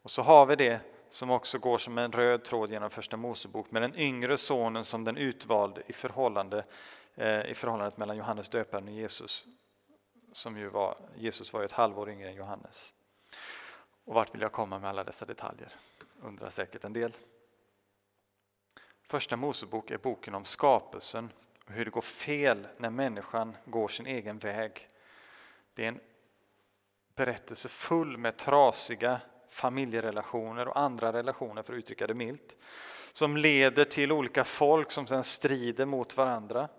Och 0.02 0.12
så 0.12 0.22
har 0.22 0.46
vi 0.46 0.56
det 0.56 0.82
som 1.10 1.32
också 1.32 1.60
går 1.60 1.78
som 1.78 1.98
en 1.98 2.12
röd 2.12 2.44
tråd 2.44 2.72
genom 2.72 2.90
första 2.90 3.18
Mosebok 3.18 3.72
med 3.72 3.82
den 3.82 3.96
yngre 3.96 4.38
sonen 4.38 4.84
som 4.84 5.04
den 5.04 5.18
utvalde 5.18 5.84
i, 5.88 5.94
förhållande, 5.94 6.66
eh, 7.16 7.46
i 7.46 7.54
förhållandet 7.54 7.98
mellan 7.98 8.18
Johannes 8.18 8.50
döparen 8.50 8.88
och 8.88 8.94
Jesus. 8.94 9.46
Som 10.32 10.58
ju 10.58 10.70
var, 10.70 10.98
Jesus 11.16 11.54
var 11.54 11.62
ju 11.62 11.66
ett 11.66 11.72
halvår 11.72 12.10
yngre 12.10 12.30
än 12.30 12.36
Johannes. 12.36 12.94
Och 14.06 14.14
vart 14.14 14.34
vill 14.34 14.42
jag 14.42 14.52
komma 14.52 14.80
med 14.80 14.90
alla 14.90 15.04
dessa 15.04 15.26
detaljer? 15.26 15.76
Undrar 16.22 16.50
säkert 16.50 16.84
en 16.84 16.94
del. 16.94 17.12
Första 19.02 19.36
Mosebok 19.36 19.92
är 19.92 19.98
boken 19.98 20.36
om 20.36 20.46
skapelsen 20.46 21.30
och 21.66 21.72
hur 21.72 21.86
det 21.86 21.92
går 21.92 22.02
fel 22.02 22.68
när 22.78 22.90
människan 22.90 23.58
går 23.66 23.88
sin 23.88 24.06
egen 24.06 24.40
väg. 24.40 24.88
Det 25.74 25.84
är 25.84 25.88
en 25.88 26.00
berättelse 27.16 27.70
full 27.70 28.18
med 28.18 28.38
trasiga 28.38 29.22
familjerelationer 29.50 30.68
och 30.68 30.80
andra 30.80 31.14
relationer, 31.14 31.64
för 31.64 31.74
att 31.74 31.80
uttrycka 31.80 32.08
det 32.08 32.14
milt, 32.14 32.58
som 33.14 33.38
leder 33.38 33.86
till 33.86 34.12
olika 34.12 34.44
folk 34.44 34.92
som 34.92 35.08
sedan 35.08 35.24
strider 35.24 35.86
mot 35.86 36.18
varandra. 36.18 36.70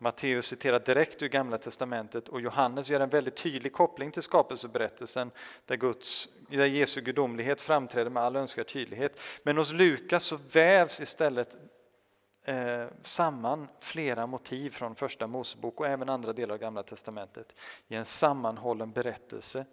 Matteus 0.00 0.46
citerar 0.46 0.80
direkt 0.80 1.22
ur 1.22 1.28
Gamla 1.28 1.58
testamentet 1.58 2.28
och 2.28 2.40
Johannes 2.40 2.90
gör 2.90 3.00
en 3.00 3.08
väldigt 3.08 3.36
tydlig 3.36 3.72
koppling 3.72 4.10
till 4.10 4.22
skapelseberättelsen 4.22 5.30
där, 5.66 5.76
Guds, 5.76 6.28
där 6.48 6.66
Jesu 6.66 7.00
gudomlighet 7.00 7.60
framträder 7.60 8.10
med 8.10 8.22
all 8.22 8.36
önskvärd 8.36 8.66
tydlighet. 8.66 9.20
Men 9.42 9.56
hos 9.56 9.72
Lukas 9.72 10.24
så 10.24 10.38
vävs 10.52 11.00
istället 11.00 11.56
eh, 12.44 12.86
samman 13.02 13.68
flera 13.80 14.26
motiv 14.26 14.70
från 14.70 14.94
Första 14.94 15.26
Mosebok 15.26 15.80
och 15.80 15.86
även 15.86 16.08
andra 16.08 16.32
delar 16.32 16.54
av 16.54 16.60
Gamla 16.60 16.82
testamentet 16.82 17.52
i 17.88 17.94
en 17.94 18.04
sammanhållen 18.04 18.92
berättelse. 18.92 19.64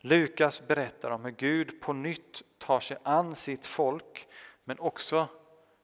Lukas 0.00 0.66
berättar 0.66 1.10
om 1.10 1.24
hur 1.24 1.32
Gud 1.32 1.80
på 1.80 1.92
nytt 1.92 2.42
tar 2.58 2.80
sig 2.80 2.96
an 3.02 3.34
sitt 3.34 3.66
folk 3.66 4.28
men 4.64 4.78
också 4.78 5.28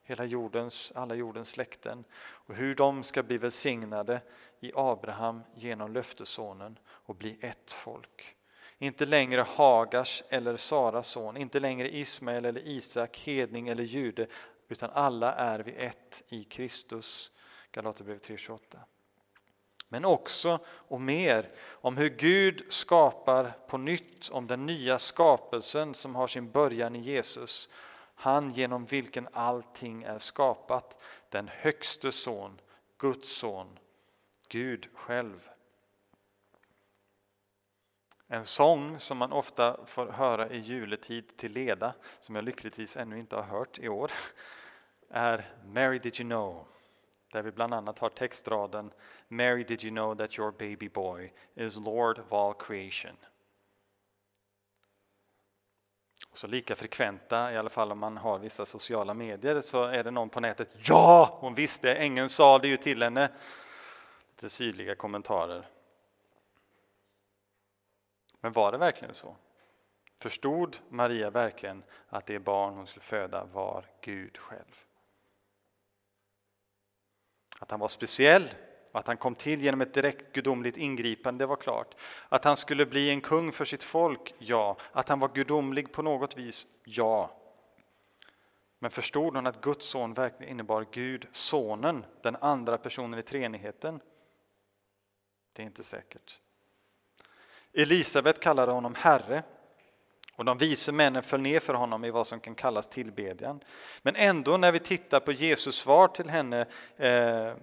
hela 0.03 0.25
jordens, 0.25 0.93
alla 0.95 1.15
jordens 1.15 1.49
släkten 1.49 2.05
och 2.21 2.55
hur 2.55 2.75
de 2.75 3.03
ska 3.03 3.23
bli 3.23 3.39
välsignade 3.39 4.21
i 4.61 4.73
Abraham 4.75 5.43
genom 5.55 5.93
löftessonen 5.93 6.79
och 6.89 7.15
bli 7.15 7.39
ett 7.41 7.73
folk. 7.73 8.37
Inte 8.79 9.07
längre 9.07 9.41
Hagars 9.41 10.23
eller 10.29 10.57
Saras 10.57 11.09
son, 11.09 11.37
inte 11.37 11.61
längre 11.61 11.97
Ismael 11.97 12.45
eller 12.45 12.69
Isak, 12.69 13.19
hedning 13.19 13.69
eller 13.69 13.85
jude, 13.85 14.27
utan 14.69 14.91
alla 14.91 15.35
är 15.35 15.59
vi 15.59 15.73
ett 15.73 16.23
i 16.29 16.45
Kristus. 16.45 17.31
Galaterbrevet 17.73 18.29
3.28. 18.29 18.59
Men 19.93 20.05
också 20.05 20.59
och 20.67 21.01
mer 21.01 21.49
om 21.71 21.97
hur 21.97 22.09
Gud 22.09 22.73
skapar 22.73 23.53
på 23.67 23.79
nytt, 23.79 24.29
om 24.31 24.47
den 24.47 24.67
nya 24.67 24.99
skapelsen 24.99 25.95
som 25.95 26.15
har 26.15 26.27
sin 26.27 26.51
början 26.51 26.97
i 26.97 26.99
Jesus. 26.99 27.69
Han 28.15 28.51
genom 28.51 28.85
vilken 28.85 29.29
allting 29.33 30.03
är 30.03 30.19
skapat, 30.19 31.03
den 31.29 31.49
högste 31.49 32.13
son, 32.13 32.61
Guds 32.99 33.37
son, 33.37 33.79
Gud 34.49 34.89
själv. 34.95 35.49
En 38.29 38.47
sång 38.47 38.99
som 38.99 39.19
man 39.19 39.33
ofta 39.33 39.87
får 39.87 40.07
höra 40.07 40.51
i 40.51 40.59
juletid 40.59 41.37
till 41.37 41.53
leda, 41.53 41.95
som 42.21 42.35
jag 42.35 42.45
lyckligtvis 42.45 42.97
ännu 42.97 43.19
inte 43.19 43.37
har 43.37 43.43
hört 43.43 43.79
i 43.79 43.89
år, 43.89 44.11
är 45.11 45.53
Mary 45.65 45.99
did 45.99 46.21
you 46.21 46.29
know? 46.29 46.67
Där 47.33 47.43
vi 47.43 47.51
bland 47.51 47.75
annat 47.75 47.99
har 47.99 48.09
textraden 48.09 48.93
Mary 49.29 49.65
did 49.65 49.85
you 49.85 49.91
know 49.91 50.15
that 50.15 50.39
your 50.39 50.51
baby 50.51 50.89
boy 50.89 51.33
is 51.55 51.77
Lord 51.77 52.19
of 52.19 52.33
all 52.33 52.55
creation. 52.55 53.17
Så 56.33 56.47
lika 56.47 56.77
frekventa, 56.77 57.53
i 57.53 57.57
alla 57.57 57.71
fall 57.71 57.93
om 57.93 57.99
man 57.99 58.17
har 58.17 58.39
vissa 58.39 58.67
sociala 58.67 59.15
medier, 59.15 59.61
så 59.61 59.85
är 59.85 60.05
det 60.05 60.11
någon 60.11 60.29
på 60.29 60.41
nätet 60.41 60.75
Ja, 60.85 61.39
hon 61.41 61.55
visste, 61.55 61.95
ängeln 61.95 62.29
sa 62.29 62.59
det 62.59 62.69
ju 62.69 62.77
till 62.77 63.03
henne. 63.03 63.31
Lite 64.29 64.49
sydliga 64.49 64.95
kommentarer. 64.95 65.67
Men 68.41 68.53
var 68.53 68.73
det 68.73 68.79
verkligen 68.79 69.15
så? 69.15 69.37
Förstod 70.19 70.79
Maria 70.89 71.31
verkligen 71.31 71.83
att 72.09 72.27
det 72.27 72.39
barn 72.39 72.75
hon 72.75 72.87
skulle 72.87 73.03
föda 73.03 73.45
var 73.45 73.87
Gud 74.01 74.39
själv? 74.39 74.85
Att 77.63 77.71
han 77.71 77.81
var 77.81 77.89
speciell 77.89 78.49
och 78.93 79.01
att 79.01 79.07
han 79.07 79.17
kom 79.17 79.35
till 79.35 79.63
genom 79.63 79.81
ett 79.81 79.95
direkt 79.95 80.33
gudomligt 80.33 80.77
ingripande, 80.77 81.43
det 81.43 81.47
var 81.47 81.57
klart. 81.57 81.95
Att 82.29 82.45
han 82.45 82.57
skulle 82.57 82.87
bli 82.87 83.11
en 83.11 83.21
kung 83.21 83.53
för 83.53 83.65
sitt 83.65 83.83
folk, 83.83 84.35
ja. 84.39 84.77
Att 84.93 85.09
han 85.09 85.21
var 85.21 85.29
gudomlig 85.29 85.93
på 85.93 86.03
något 86.03 86.37
vis, 86.37 86.67
ja. 86.85 87.31
Men 88.79 88.91
förstod 88.91 89.37
hon 89.37 89.47
att 89.47 89.61
Guds 89.61 89.87
son 89.87 90.15
verkligen 90.15 90.53
innebar 90.53 90.87
Gud, 90.91 91.29
sonen, 91.33 92.05
den 92.23 92.37
andra 92.37 92.79
personen 92.79 93.19
i 93.19 93.23
treenigheten? 93.23 94.01
Det 95.53 95.63
är 95.63 95.67
inte 95.67 95.83
säkert. 95.83 96.39
Elisabet 97.73 98.41
kallade 98.41 98.73
honom 98.73 98.95
Herre 98.95 99.43
och 100.37 100.45
de 100.45 100.59
vise 100.59 100.93
männen 100.93 101.23
föll 101.23 101.41
ner 101.41 101.61
för 101.61 101.75
honom 101.75 102.05
i 102.05 102.11
vad 102.11 102.27
som 102.27 102.41
kan 102.41 102.55
kallas 102.55 102.87
tillbedjan. 102.87 103.61
Men 104.03 104.17
ändå 104.17 104.57
när 104.57 104.73
vi 104.73 104.79
tittar 104.79 105.21
på 105.21 105.33
Jesus 105.33 105.77
svar 105.77 106.09
till 106.09 106.31
henne 106.31 106.61
eh, 106.97 107.55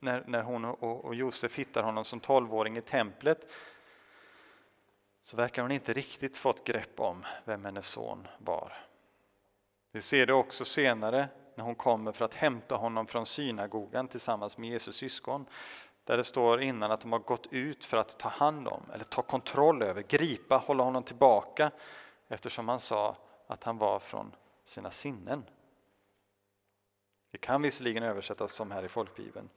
när, 0.00 0.24
när 0.26 0.42
hon 0.42 0.64
och, 0.64 1.04
och 1.04 1.14
Josef 1.14 1.58
hittar 1.58 1.82
honom 1.82 2.04
som 2.04 2.20
tolvåring 2.20 2.76
i 2.76 2.80
templet 2.80 3.50
så 5.22 5.36
verkar 5.36 5.62
hon 5.62 5.70
inte 5.70 5.92
riktigt 5.92 6.38
fått 6.38 6.66
grepp 6.66 7.00
om 7.00 7.24
vem 7.44 7.64
hennes 7.64 7.86
son 7.86 8.28
var. 8.38 8.72
Vi 9.92 10.00
ser 10.00 10.26
det 10.26 10.32
också 10.32 10.64
senare 10.64 11.28
när 11.54 11.64
hon 11.64 11.74
kommer 11.74 12.12
för 12.12 12.24
att 12.24 12.34
hämta 12.34 12.76
honom 12.76 13.06
från 13.06 13.26
synagogan 13.26 14.08
tillsammans 14.08 14.58
med 14.58 14.70
Jesus 14.70 14.96
syskon. 14.96 15.46
Där 16.04 16.16
det 16.16 16.24
står 16.24 16.62
innan 16.62 16.90
att 16.90 17.00
de 17.00 17.12
har 17.12 17.18
gått 17.18 17.46
ut 17.50 17.84
för 17.84 17.96
att 17.96 18.18
ta 18.18 18.28
hand 18.28 18.68
om, 18.68 18.82
eller 18.94 19.04
ta 19.04 19.22
kontroll 19.22 19.82
över, 19.82 20.02
gripa, 20.02 20.56
hålla 20.56 20.82
honom 20.82 21.02
tillbaka 21.02 21.70
eftersom 22.28 22.68
han 22.68 22.78
sa 22.78 23.16
att 23.46 23.64
han 23.64 23.78
var 23.78 23.98
från 23.98 24.34
sina 24.64 24.90
sinnen. 24.90 25.44
Det 27.30 27.38
kan 27.38 27.62
visserligen 27.62 28.02
översättas 28.02 28.52
som 28.52 28.70
här 28.70 28.84
i 28.84 28.88
folkbibeln. 28.88 29.48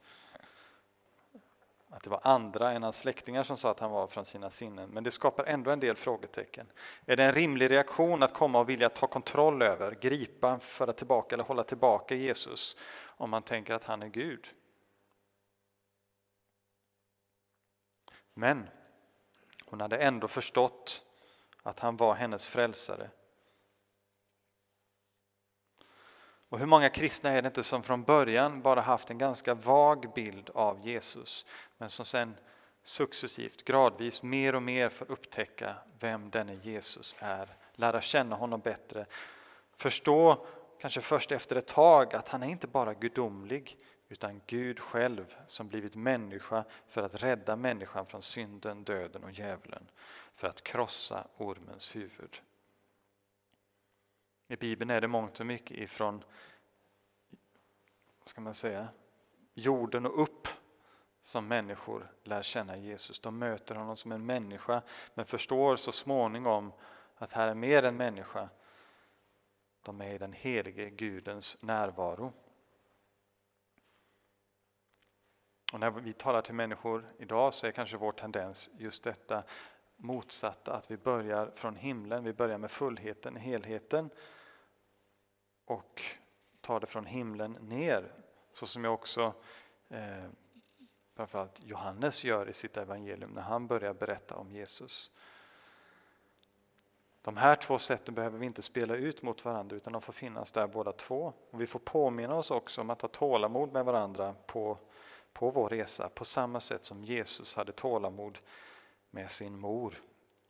Att 1.89 2.03
det 2.03 2.09
var 2.09 2.19
andra 2.23 2.71
än 2.71 2.83
hans 2.83 2.97
släktingar 2.97 3.43
som 3.43 3.57
sa 3.57 3.71
att 3.71 3.79
han 3.79 3.91
var 3.91 4.07
från 4.07 4.25
sina 4.25 4.49
sinnen. 4.49 4.89
Men 4.89 5.03
det 5.03 5.11
skapar 5.11 5.43
ändå 5.43 5.71
en 5.71 5.79
del 5.79 5.95
frågetecken. 5.95 6.67
Är 7.05 7.15
det 7.15 7.23
en 7.23 7.31
rimlig 7.31 7.71
reaktion 7.71 8.23
att 8.23 8.33
komma 8.33 8.59
och 8.59 8.69
vilja 8.69 8.89
ta 8.89 9.07
kontroll 9.07 9.61
över, 9.61 9.91
gripa, 9.91 10.59
föra 10.59 10.91
tillbaka 10.91 11.35
eller 11.35 11.43
hålla 11.43 11.63
tillbaka 11.63 12.15
Jesus 12.15 12.75
om 13.05 13.29
man 13.29 13.43
tänker 13.43 13.73
att 13.73 13.83
han 13.83 14.03
är 14.03 14.07
Gud? 14.07 14.47
Men 18.33 18.69
hon 19.65 19.81
hade 19.81 19.97
ändå 19.97 20.27
förstått 20.27 21.05
att 21.63 21.79
han 21.79 21.97
var 21.97 22.13
hennes 22.13 22.47
frälsare. 22.47 23.09
Och 26.49 26.59
hur 26.59 26.65
många 26.65 26.89
kristna 26.89 27.29
är 27.29 27.41
det 27.41 27.47
inte 27.47 27.63
som 27.63 27.83
från 27.83 28.03
början 28.03 28.61
bara 28.61 28.81
haft 28.81 29.09
en 29.09 29.17
ganska 29.17 29.53
vag 29.53 30.13
bild 30.15 30.49
av 30.53 30.87
Jesus 30.87 31.45
men 31.77 31.89
som 31.89 32.05
sen 32.05 32.35
successivt, 32.83 33.63
gradvis, 33.65 34.23
mer 34.23 34.55
och 34.55 34.63
mer 34.63 34.89
får 34.89 35.11
upptäcka 35.11 35.75
vem 35.99 36.29
denne 36.29 36.53
Jesus 36.53 37.15
är, 37.19 37.55
lära 37.75 38.01
känna 38.01 38.35
honom 38.35 38.59
bättre, 38.59 39.05
förstå, 39.77 40.45
kanske 40.79 41.01
först 41.01 41.31
efter 41.31 41.55
ett 41.55 41.67
tag, 41.67 42.15
att 42.15 42.29
han 42.29 42.43
är 42.43 42.47
inte 42.47 42.67
bara 42.67 42.93
gudomlig 42.93 43.77
utan 44.09 44.41
Gud 44.47 44.79
själv 44.79 45.35
som 45.47 45.67
blivit 45.67 45.95
människa 45.95 46.65
för 46.87 47.03
att 47.03 47.23
rädda 47.23 47.55
människan 47.55 48.05
från 48.05 48.21
synden, 48.21 48.83
döden 48.83 49.23
och 49.23 49.31
djävulen, 49.31 49.89
för 50.35 50.47
att 50.47 50.63
krossa 50.63 51.27
ormens 51.37 51.95
huvud. 51.95 52.41
I 54.47 54.55
Bibeln 54.55 54.89
är 54.89 55.01
det 55.01 55.07
mångt 55.07 55.39
och 55.39 55.45
mycket 55.45 55.77
ifrån 55.77 56.23
vad 58.19 58.29
ska 58.29 58.41
man 58.41 58.53
säga, 58.53 58.87
jorden 59.53 60.05
och 60.05 60.21
upp 60.21 60.47
som 61.21 61.47
människor 61.47 62.11
lär 62.23 62.41
känna 62.41 62.77
Jesus. 62.77 63.19
De 63.19 63.39
möter 63.39 63.75
honom 63.75 63.97
som 63.97 64.11
en 64.11 64.25
människa 64.25 64.81
men 65.13 65.25
förstår 65.25 65.75
så 65.75 65.91
småningom 65.91 66.71
att 67.15 67.33
här 67.33 67.47
är 67.47 67.53
mer 67.53 67.83
än 67.83 67.97
människa. 67.97 68.49
De 69.81 70.01
är 70.01 70.13
i 70.13 70.17
den 70.17 70.33
helige 70.33 70.89
Gudens 70.89 71.57
närvaro. 71.61 72.33
Och 75.73 75.79
när 75.79 75.91
vi 75.91 76.13
talar 76.13 76.41
till 76.41 76.53
människor 76.53 77.05
idag 77.17 77.53
så 77.53 77.67
är 77.67 77.71
kanske 77.71 77.97
vår 77.97 78.11
tendens 78.11 78.69
just 78.77 79.03
detta 79.03 79.43
motsatta, 79.95 80.73
att 80.73 80.91
vi 80.91 80.97
börjar 80.97 81.51
från 81.55 81.75
himlen, 81.75 82.23
vi 82.23 82.33
börjar 82.33 82.57
med 82.57 82.71
fullheten, 82.71 83.35
helheten 83.35 84.09
och 85.65 86.01
tar 86.61 86.79
det 86.79 86.87
från 86.87 87.05
himlen 87.05 87.51
ner, 87.51 88.11
så 88.51 88.67
som 88.67 88.83
jag 88.83 88.93
också 88.93 89.33
eh, 89.89 90.29
framförallt 91.15 91.63
Johannes 91.63 92.23
gör 92.23 92.49
i 92.49 92.53
sitt 92.53 92.77
evangelium 92.77 93.31
när 93.31 93.41
han 93.41 93.67
börjar 93.67 93.93
berätta 93.93 94.35
om 94.35 94.51
Jesus. 94.51 95.11
De 97.21 97.37
här 97.37 97.55
två 97.55 97.79
sätten 97.79 98.15
behöver 98.15 98.39
vi 98.39 98.45
inte 98.45 98.61
spela 98.61 98.95
ut 98.95 99.21
mot 99.21 99.45
varandra 99.45 99.75
utan 99.75 99.93
de 99.93 100.01
får 100.01 100.13
finnas 100.13 100.51
där 100.51 100.67
båda 100.67 100.91
två. 100.91 101.33
Och 101.51 101.61
vi 101.61 101.67
får 101.67 101.79
påminna 101.79 102.35
oss 102.35 102.51
också 102.51 102.81
om 102.81 102.89
att 102.89 103.01
ha 103.01 103.09
tålamod 103.09 103.73
med 103.73 103.85
varandra 103.85 104.35
på, 104.45 104.77
på 105.33 105.51
vår 105.51 105.69
resa 105.69 106.09
på 106.09 106.25
samma 106.25 106.59
sätt 106.59 106.85
som 106.85 107.03
Jesus 107.03 107.55
hade 107.55 107.71
tålamod 107.71 108.37
med 109.09 109.31
sin 109.31 109.59
mor 109.59 110.01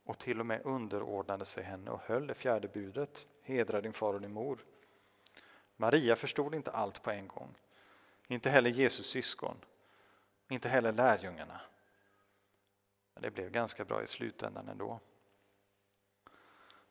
och 0.03 0.17
till 0.17 0.39
och 0.39 0.45
med 0.45 0.65
underordnade 0.65 1.45
sig 1.45 1.63
henne 1.63 1.91
och 1.91 2.01
höll 2.01 2.27
det 2.27 2.33
fjärde 2.33 2.67
budet. 2.67 3.27
Hedra 3.41 3.81
din 3.81 3.93
far 3.93 4.13
och 4.13 4.21
din 4.21 4.33
mor. 4.33 4.65
Maria 5.75 6.15
förstod 6.15 6.55
inte 6.55 6.71
allt 6.71 7.03
på 7.03 7.11
en 7.11 7.27
gång. 7.27 7.55
Inte 8.27 8.49
heller 8.49 8.69
Jesus 8.69 9.05
syskon. 9.09 9.57
Inte 10.49 10.69
heller 10.69 10.91
lärjungarna. 10.91 11.61
Men 13.13 13.23
det 13.23 13.31
blev 13.31 13.51
ganska 13.51 13.85
bra 13.85 14.03
i 14.03 14.07
slutändan 14.07 14.69
ändå. 14.69 14.99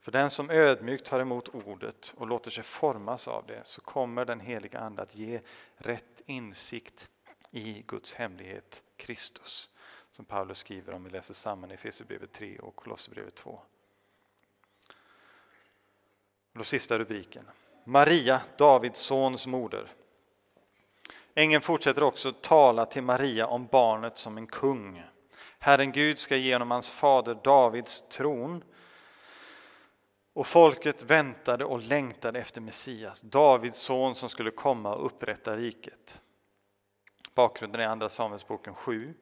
För 0.00 0.12
den 0.12 0.30
som 0.30 0.50
ödmjukt 0.50 1.06
tar 1.06 1.20
emot 1.20 1.48
ordet 1.48 2.14
och 2.16 2.26
låter 2.26 2.50
sig 2.50 2.64
formas 2.64 3.28
av 3.28 3.46
det 3.46 3.60
så 3.64 3.80
kommer 3.80 4.24
den 4.24 4.40
heliga 4.40 4.78
Ande 4.78 5.02
att 5.02 5.14
ge 5.14 5.40
rätt 5.76 6.22
insikt 6.26 7.10
i 7.52 7.84
Guds 7.86 8.14
hemlighet, 8.14 8.82
Kristus. 8.96 9.68
Som 10.10 10.24
Paulus 10.24 10.58
skriver 10.58 10.92
om 10.92 11.04
vi 11.04 11.10
läser 11.10 11.34
samman 11.34 11.70
i 11.70 11.74
Efesierbrevet 11.74 12.32
3 12.32 12.58
och 12.58 12.76
Kolosserbrevet 12.76 13.34
2. 13.34 13.50
Och 16.52 16.58
då 16.58 16.64
sista 16.64 16.98
rubriken. 16.98 17.44
Maria, 17.84 18.40
Davids 18.58 19.00
sons 19.00 19.46
moder. 19.46 19.92
Ängeln 21.34 21.62
fortsätter 21.62 22.02
också 22.02 22.32
tala 22.32 22.86
till 22.86 23.02
Maria 23.02 23.46
om 23.46 23.66
barnet 23.66 24.18
som 24.18 24.36
en 24.36 24.46
kung. 24.46 25.02
Herren 25.58 25.92
Gud 25.92 26.18
ska 26.18 26.36
ge 26.36 26.54
honom 26.54 26.70
hans 26.70 26.90
fader 26.90 27.38
Davids 27.44 28.04
tron. 28.08 28.64
Och 30.32 30.46
folket 30.46 31.02
väntade 31.02 31.64
och 31.64 31.82
längtade 31.82 32.40
efter 32.40 32.60
Messias, 32.60 33.20
Davids 33.20 33.78
son 33.78 34.14
som 34.14 34.28
skulle 34.28 34.50
komma 34.50 34.94
och 34.94 35.06
upprätta 35.06 35.56
riket. 35.56 36.20
Bakgrunden 37.34 37.80
är 37.80 37.86
Andra 37.86 38.08
Samuelsboken 38.08 38.74
7, 38.74 39.14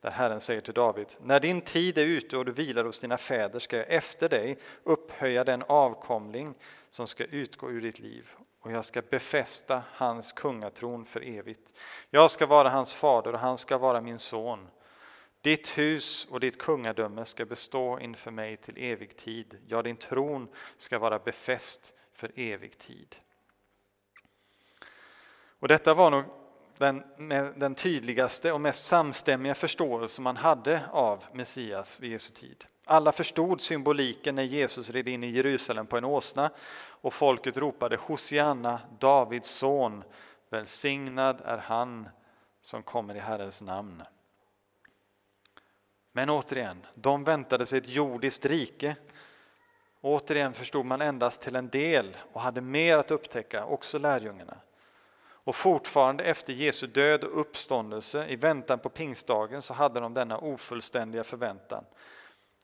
där 0.00 0.10
Herren 0.10 0.40
säger 0.40 0.60
till 0.60 0.74
David, 0.74 1.14
när 1.20 1.40
din 1.40 1.60
tid 1.60 1.98
är 1.98 2.04
ute 2.04 2.36
och 2.36 2.44
du 2.44 2.52
vilar 2.52 2.84
hos 2.84 3.00
dina 3.00 3.18
fäder 3.18 3.58
ska 3.58 3.76
jag 3.76 3.88
efter 3.88 4.28
dig 4.28 4.58
upphöja 4.82 5.44
den 5.44 5.62
avkomling 5.66 6.54
som 6.90 7.06
ska 7.06 7.24
utgå 7.24 7.70
ur 7.70 7.80
ditt 7.80 7.98
liv 7.98 8.30
och 8.60 8.72
jag 8.72 8.84
ska 8.84 9.02
befästa 9.02 9.82
hans 9.92 10.32
kungatron 10.32 11.04
för 11.04 11.28
evigt. 11.28 11.78
Jag 12.10 12.30
ska 12.30 12.46
vara 12.46 12.68
hans 12.68 12.94
fader 12.94 13.32
och 13.32 13.38
han 13.38 13.58
ska 13.58 13.78
vara 13.78 14.00
min 14.00 14.18
son. 14.18 14.68
Ditt 15.40 15.78
hus 15.78 16.26
och 16.30 16.40
ditt 16.40 16.58
kungadöme 16.58 17.24
ska 17.24 17.44
bestå 17.44 18.00
inför 18.00 18.30
mig 18.30 18.56
till 18.56 18.74
evig 18.78 19.16
tid. 19.16 19.58
Ja, 19.66 19.82
din 19.82 19.96
tron 19.96 20.48
ska 20.76 20.98
vara 20.98 21.18
befäst 21.18 21.94
för 22.12 22.32
evig 22.34 22.78
tid. 22.78 23.16
Och 25.58 25.68
detta 25.68 25.94
var 25.94 26.10
nog 26.10 26.24
den, 26.78 27.02
den 27.56 27.74
tydligaste 27.74 28.52
och 28.52 28.60
mest 28.60 28.86
samstämmiga 28.86 29.54
förståelse 29.54 30.22
man 30.22 30.36
hade 30.36 30.82
av 30.92 31.24
Messias 31.32 32.00
vid 32.00 32.10
Jesu 32.10 32.32
tid. 32.32 32.64
Alla 32.84 33.12
förstod 33.12 33.60
symboliken 33.60 34.34
när 34.34 34.42
Jesus 34.42 34.90
red 34.90 35.08
in 35.08 35.24
i 35.24 35.30
Jerusalem 35.30 35.86
på 35.86 35.96
en 35.96 36.04
åsna 36.04 36.50
och 36.78 37.14
folket 37.14 37.56
ropade 37.56 37.96
Hosianna, 37.96 38.80
Davids 38.98 39.50
son, 39.50 40.04
välsignad 40.50 41.40
är 41.44 41.58
han 41.58 42.08
som 42.60 42.82
kommer 42.82 43.14
i 43.14 43.18
Herrens 43.18 43.62
namn. 43.62 44.02
Men 46.12 46.30
återigen, 46.30 46.86
de 46.94 47.24
väntade 47.24 47.66
sig 47.66 47.78
ett 47.78 47.88
jordiskt 47.88 48.46
rike. 48.46 48.96
Återigen 50.00 50.54
förstod 50.54 50.86
man 50.86 51.00
endast 51.00 51.42
till 51.42 51.56
en 51.56 51.68
del 51.68 52.16
och 52.32 52.40
hade 52.40 52.60
mer 52.60 52.98
att 52.98 53.10
upptäcka, 53.10 53.64
också 53.64 53.98
lärjungarna. 53.98 54.56
Och 55.46 55.56
fortfarande 55.56 56.24
efter 56.24 56.52
Jesu 56.52 56.86
död 56.86 57.24
och 57.24 57.40
uppståndelse 57.40 58.28
i 58.28 58.36
väntan 58.36 58.78
på 58.78 58.88
pingstdagen 58.88 59.62
så 59.62 59.74
hade 59.74 60.00
de 60.00 60.14
denna 60.14 60.38
ofullständiga 60.38 61.24
förväntan. 61.24 61.84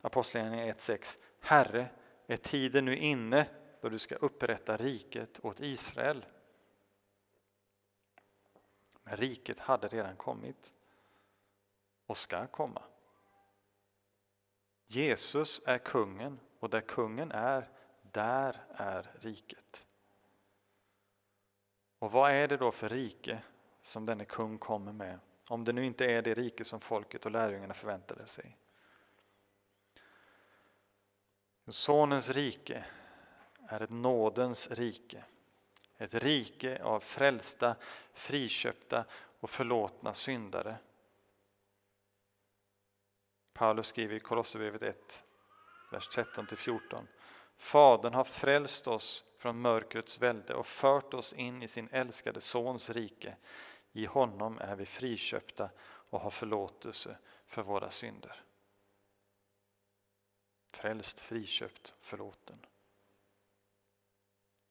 Apostlagärningarna 0.00 0.72
1.6 0.72 1.18
Herre, 1.40 1.86
är 2.26 2.36
tiden 2.36 2.84
nu 2.84 2.96
inne 2.96 3.46
då 3.80 3.88
du 3.88 3.98
ska 3.98 4.14
upprätta 4.14 4.76
riket 4.76 5.40
åt 5.42 5.60
Israel? 5.60 6.24
Men 9.02 9.16
riket 9.16 9.58
hade 9.60 9.88
redan 9.88 10.16
kommit 10.16 10.72
och 12.06 12.16
ska 12.16 12.46
komma. 12.46 12.82
Jesus 14.86 15.62
är 15.66 15.78
kungen 15.78 16.40
och 16.58 16.70
där 16.70 16.80
kungen 16.80 17.32
är, 17.32 17.68
där 18.02 18.64
är 18.68 19.10
riket. 19.20 19.86
Och 22.02 22.12
vad 22.12 22.30
är 22.30 22.48
det 22.48 22.56
då 22.56 22.72
för 22.72 22.88
rike 22.88 23.42
som 23.82 24.06
denne 24.06 24.24
kung 24.24 24.58
kommer 24.58 24.92
med? 24.92 25.18
Om 25.48 25.64
det 25.64 25.72
nu 25.72 25.86
inte 25.86 26.04
är 26.04 26.22
det 26.22 26.34
rike 26.34 26.64
som 26.64 26.80
folket 26.80 27.26
och 27.26 27.30
lärjungarna 27.30 27.74
förväntade 27.74 28.26
sig. 28.26 28.58
Sonens 31.68 32.30
rike 32.30 32.84
är 33.68 33.80
ett 33.80 33.90
nådens 33.90 34.70
rike. 34.70 35.24
Ett 35.98 36.14
rike 36.14 36.82
av 36.82 37.00
frälsta, 37.00 37.76
friköpta 38.12 39.04
och 39.40 39.50
förlåtna 39.50 40.14
syndare. 40.14 40.76
Paulus 43.52 43.86
skriver 43.86 44.14
i 44.14 44.20
Kolosserbrevet 44.20 44.82
1, 44.82 45.24
vers 45.92 46.08
13-14. 46.08 47.06
Fadern 47.56 48.14
har 48.14 48.24
frälst 48.24 48.88
oss 48.88 49.24
från 49.42 49.60
mörkrets 49.60 50.18
välde 50.18 50.54
och 50.54 50.66
fört 50.66 51.14
oss 51.14 51.32
in 51.32 51.62
i 51.62 51.68
sin 51.68 51.88
älskade 51.92 52.40
Sons 52.40 52.90
rike. 52.90 53.36
I 53.92 54.06
honom 54.06 54.58
är 54.58 54.76
vi 54.76 54.86
friköpta 54.86 55.70
och 55.84 56.20
har 56.20 56.30
förlåtelse 56.30 57.18
för 57.46 57.62
våra 57.62 57.90
synder. 57.90 58.42
Frälst, 60.72 61.20
friköpt, 61.20 61.94
förlåten. 62.00 62.66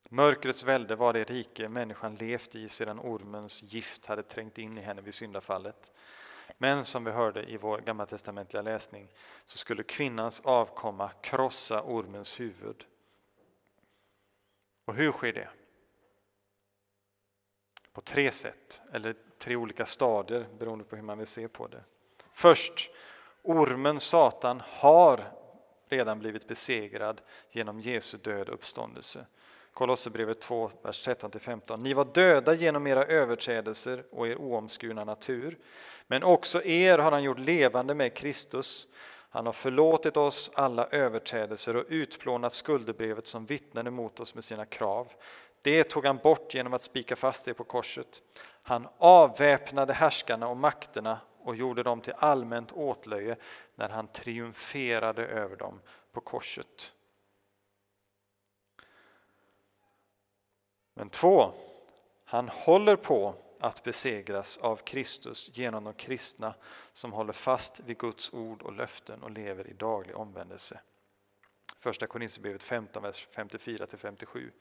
Mörkrets 0.09 0.63
välde 0.63 0.95
var 0.95 1.13
det 1.13 1.23
rike 1.23 1.69
människan 1.69 2.15
levt 2.15 2.55
i 2.55 2.69
sedan 2.69 2.99
ormens 2.99 3.63
gift 3.63 4.05
hade 4.05 4.23
trängt 4.23 4.57
in 4.57 4.77
i 4.77 4.81
henne 4.81 5.01
vid 5.01 5.13
syndafallet. 5.13 5.91
Men 6.57 6.85
som 6.85 7.03
vi 7.03 7.11
hörde 7.11 7.43
i 7.43 7.57
vår 7.57 7.79
gammaltestamentliga 7.79 8.61
läsning 8.61 9.07
så 9.45 9.57
skulle 9.57 9.83
kvinnans 9.83 10.39
avkomma 10.39 11.11
krossa 11.21 11.83
ormens 11.83 12.39
huvud. 12.39 12.85
Och 14.85 14.95
hur 14.95 15.11
sker 15.11 15.33
det? 15.33 15.49
På 17.93 18.01
tre 18.01 18.31
sätt, 18.31 18.81
eller 18.93 19.15
tre 19.37 19.55
olika 19.55 19.85
stadier 19.85 20.45
beroende 20.59 20.85
på 20.85 20.95
hur 20.95 21.03
man 21.03 21.17
vill 21.17 21.27
se 21.27 21.47
på 21.47 21.67
det. 21.67 21.83
Först, 22.33 22.89
ormen 23.41 23.99
Satan 23.99 24.61
har 24.65 25.31
redan 25.89 26.19
blivit 26.19 26.47
besegrad 26.47 27.21
genom 27.51 27.79
Jesu 27.79 28.17
död 28.17 28.49
och 28.49 28.53
uppståndelse. 28.53 29.25
Kolosserbrevet 29.73 30.39
2, 30.39 30.71
vers 30.81 31.07
13-15. 31.07 31.77
Ni 31.77 31.93
var 31.93 32.05
döda 32.05 32.53
genom 32.53 32.87
era 32.87 33.05
överträdelser 33.05 34.03
och 34.11 34.27
er 34.27 34.35
oomskurna 34.35 35.03
natur. 35.03 35.57
Men 36.07 36.23
också 36.23 36.63
er 36.63 36.97
har 36.97 37.11
han 37.11 37.23
gjort 37.23 37.39
levande 37.39 37.93
med 37.93 38.13
Kristus. 38.13 38.87
Han 39.33 39.45
har 39.45 39.53
förlåtit 39.53 40.17
oss 40.17 40.51
alla 40.53 40.87
överträdelser 40.87 41.75
och 41.75 41.85
utplånat 41.87 42.53
skuldebrevet 42.53 43.27
som 43.27 43.45
vittnade 43.45 43.91
mot 43.91 44.19
oss 44.19 44.35
med 44.35 44.43
sina 44.43 44.65
krav. 44.65 45.13
Det 45.61 45.83
tog 45.83 46.05
han 46.05 46.17
bort 46.17 46.53
genom 46.53 46.73
att 46.73 46.81
spika 46.81 47.15
fast 47.15 47.45
det 47.45 47.53
på 47.53 47.63
korset. 47.63 48.21
Han 48.43 48.87
avväpnade 48.97 49.93
härskarna 49.93 50.47
och 50.47 50.57
makterna 50.57 51.19
och 51.43 51.55
gjorde 51.55 51.83
dem 51.83 52.01
till 52.01 52.13
allmänt 52.17 52.71
åtlöje 52.71 53.35
när 53.75 53.89
han 53.89 54.07
triumferade 54.07 55.25
över 55.25 55.55
dem 55.55 55.81
på 56.11 56.21
korset. 56.21 56.93
Men 60.93 61.09
två, 61.09 61.51
han 62.25 62.49
håller 62.49 62.95
på 62.95 63.35
att 63.61 63.83
besegras 63.83 64.57
av 64.57 64.75
Kristus 64.75 65.49
genom 65.53 65.83
de 65.83 65.93
kristna 65.93 66.53
som 66.93 67.13
håller 67.13 67.33
fast 67.33 67.79
vid 67.79 67.97
Guds 67.97 68.33
ord 68.33 68.61
och 68.61 68.73
löften 68.73 69.23
och 69.23 69.31
lever 69.31 69.67
i 69.67 69.73
daglig 69.73 70.15
omvändelse. 70.15 70.81
Första 71.79 72.07
Korinthierbrevet 72.07 72.63
15, 72.63 73.03
vers 73.03 73.27
54-57. 73.35 74.51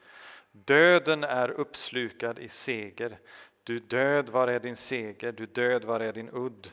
Döden 0.52 1.24
är 1.24 1.50
uppslukad 1.50 2.38
i 2.38 2.48
seger. 2.48 3.18
Du 3.64 3.78
död, 3.78 4.28
var 4.28 4.48
är 4.48 4.60
din 4.60 4.76
seger? 4.76 5.32
Du 5.32 5.46
död, 5.46 5.84
var 5.84 6.00
är 6.00 6.12
din 6.12 6.30
udd? 6.32 6.70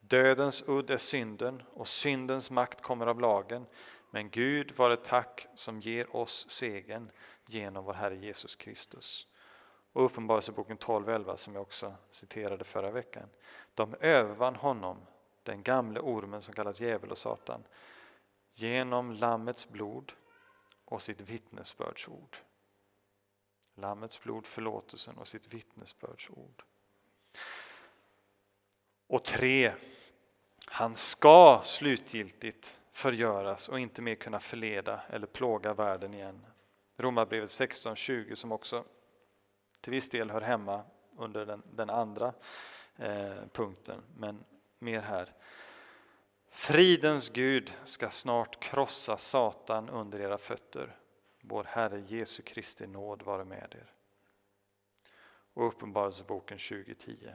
Dödens 0.00 0.64
udd 0.66 0.90
är 0.90 0.96
synden 0.96 1.62
och 1.72 1.88
syndens 1.88 2.50
makt 2.50 2.82
kommer 2.82 3.06
av 3.06 3.20
lagen. 3.20 3.66
Men 4.10 4.30
Gud 4.30 4.72
var 4.76 4.90
ett 4.90 5.04
tack 5.04 5.46
som 5.54 5.80
ger 5.80 6.16
oss 6.16 6.50
segern 6.50 7.10
genom 7.46 7.84
vår 7.84 7.94
Herre 7.94 8.16
Jesus 8.16 8.56
Kristus. 8.56 9.26
Och 9.92 10.04
Uppenbarelseboken 10.04 10.78
12.11 10.78 11.36
som 11.36 11.54
jag 11.54 11.62
också 11.62 11.94
citerade 12.10 12.64
förra 12.64 12.90
veckan. 12.90 13.28
De 13.74 13.94
övervann 14.00 14.56
honom, 14.56 14.96
den 15.42 15.62
gamle 15.62 16.00
ormen 16.00 16.42
som 16.42 16.54
kallas 16.54 16.80
djävul 16.80 17.10
och 17.10 17.18
Satan, 17.18 17.64
genom 18.52 19.12
Lammets 19.12 19.68
blod 19.68 20.12
och 20.84 21.02
sitt 21.02 21.20
vittnesbördsord. 21.20 22.36
Lammets 23.74 24.22
blod, 24.22 24.46
förlåtelsen 24.46 25.18
och 25.18 25.28
sitt 25.28 25.54
vittnesbördsord. 25.54 26.62
Och 29.06 29.24
tre, 29.24 29.72
han 30.66 30.96
ska 30.96 31.60
slutgiltigt 31.64 32.80
förgöras 32.92 33.68
och 33.68 33.80
inte 33.80 34.02
mer 34.02 34.14
kunna 34.14 34.40
förleda 34.40 35.00
eller 35.08 35.26
plåga 35.26 35.74
världen 35.74 36.14
igen. 36.14 36.46
Romarbrevet 36.96 37.48
16.20 37.48 38.34
som 38.34 38.52
också 38.52 38.84
till 39.80 39.90
viss 39.90 40.10
del 40.10 40.30
hör 40.30 40.40
hemma 40.40 40.84
under 41.16 41.46
den, 41.46 41.62
den 41.72 41.90
andra 41.90 42.32
eh, 42.96 43.34
punkten, 43.52 44.02
men 44.16 44.44
mer 44.78 45.00
här. 45.00 45.34
Fridens 46.50 47.28
Gud 47.28 47.74
ska 47.84 48.10
snart 48.10 48.62
krossa 48.62 49.16
Satan 49.16 49.88
under 49.88 50.20
era 50.20 50.38
fötter. 50.38 50.96
Vår 51.40 51.64
Herre 51.64 52.00
Jesu 52.00 52.42
Kristi 52.42 52.86
nåd 52.86 53.22
vare 53.22 53.44
med 53.44 53.74
er. 53.78 53.92
Och 55.54 55.66
Uppenbarelseboken 55.66 56.58
2010. 56.58 57.34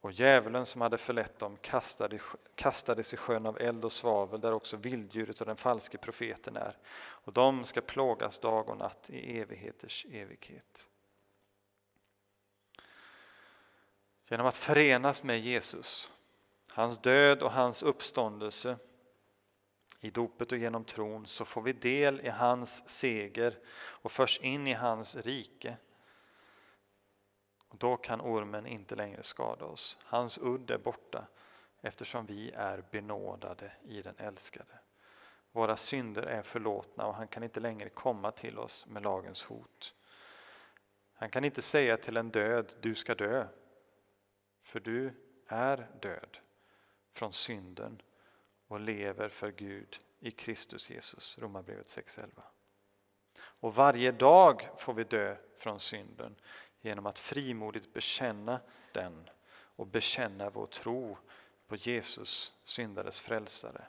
Och 0.00 0.12
djävulen 0.12 0.66
som 0.66 0.80
hade 0.80 0.98
förlett 0.98 1.38
dem 1.38 1.56
kastade, 1.56 2.20
kastades 2.54 3.14
i 3.14 3.16
sjön 3.16 3.46
av 3.46 3.60
eld 3.60 3.84
och 3.84 3.92
svavel 3.92 4.40
där 4.40 4.52
också 4.52 4.76
vilddjuret 4.76 5.40
och 5.40 5.46
den 5.46 5.56
falske 5.56 5.98
profeten 5.98 6.56
är. 6.56 6.76
Och 6.96 7.32
de 7.32 7.64
ska 7.64 7.80
plågas 7.80 8.38
dag 8.38 8.68
och 8.68 8.76
natt 8.76 9.10
i 9.10 9.38
evigheters 9.38 10.06
evighet. 10.10 10.90
Genom 14.28 14.46
att 14.46 14.56
förenas 14.56 15.22
med 15.22 15.40
Jesus, 15.40 16.10
hans 16.72 16.98
död 16.98 17.42
och 17.42 17.52
hans 17.52 17.82
uppståndelse 17.82 18.76
i 20.00 20.10
dopet 20.10 20.52
och 20.52 20.58
genom 20.58 20.84
tron 20.84 21.26
så 21.26 21.44
får 21.44 21.62
vi 21.62 21.72
del 21.72 22.20
i 22.20 22.28
hans 22.28 22.88
seger 22.88 23.58
och 23.76 24.12
förs 24.12 24.38
in 24.38 24.66
i 24.66 24.72
hans 24.72 25.16
rike. 25.16 25.76
Och 27.68 27.76
då 27.76 27.96
kan 27.96 28.20
ormen 28.20 28.66
inte 28.66 28.94
längre 28.94 29.22
skada 29.22 29.64
oss. 29.64 29.98
Hans 30.04 30.38
udd 30.38 30.70
är 30.70 30.78
borta 30.78 31.26
eftersom 31.80 32.26
vi 32.26 32.50
är 32.50 32.84
benådade 32.90 33.72
i 33.82 34.02
den 34.02 34.14
älskade. 34.18 34.78
Våra 35.52 35.76
synder 35.76 36.22
är 36.22 36.42
förlåtna 36.42 37.06
och 37.06 37.14
han 37.14 37.28
kan 37.28 37.42
inte 37.42 37.60
längre 37.60 37.88
komma 37.88 38.30
till 38.30 38.58
oss 38.58 38.86
med 38.86 39.02
lagens 39.02 39.44
hot. 39.44 39.94
Han 41.14 41.30
kan 41.30 41.44
inte 41.44 41.62
säga 41.62 41.96
till 41.96 42.16
en 42.16 42.30
död, 42.30 42.72
du 42.80 42.94
ska 42.94 43.14
dö. 43.14 43.46
För 44.64 44.80
du 44.80 45.12
är 45.46 45.90
död 46.00 46.38
från 47.12 47.32
synden 47.32 48.02
och 48.68 48.80
lever 48.80 49.28
för 49.28 49.50
Gud 49.50 50.00
i 50.20 50.30
Kristus 50.30 50.90
Jesus. 50.90 51.38
Romarbrevet 51.38 51.86
6.11. 51.86 52.28
Och 53.36 53.74
varje 53.74 54.12
dag 54.12 54.68
får 54.78 54.94
vi 54.94 55.04
dö 55.04 55.36
från 55.56 55.80
synden 55.80 56.36
genom 56.80 57.06
att 57.06 57.18
frimodigt 57.18 57.92
bekänna 57.92 58.60
den 58.92 59.30
och 59.52 59.86
bekänna 59.86 60.50
vår 60.50 60.66
tro 60.66 61.18
på 61.66 61.76
Jesus, 61.76 62.54
syndares 62.64 63.20
frälsare. 63.20 63.84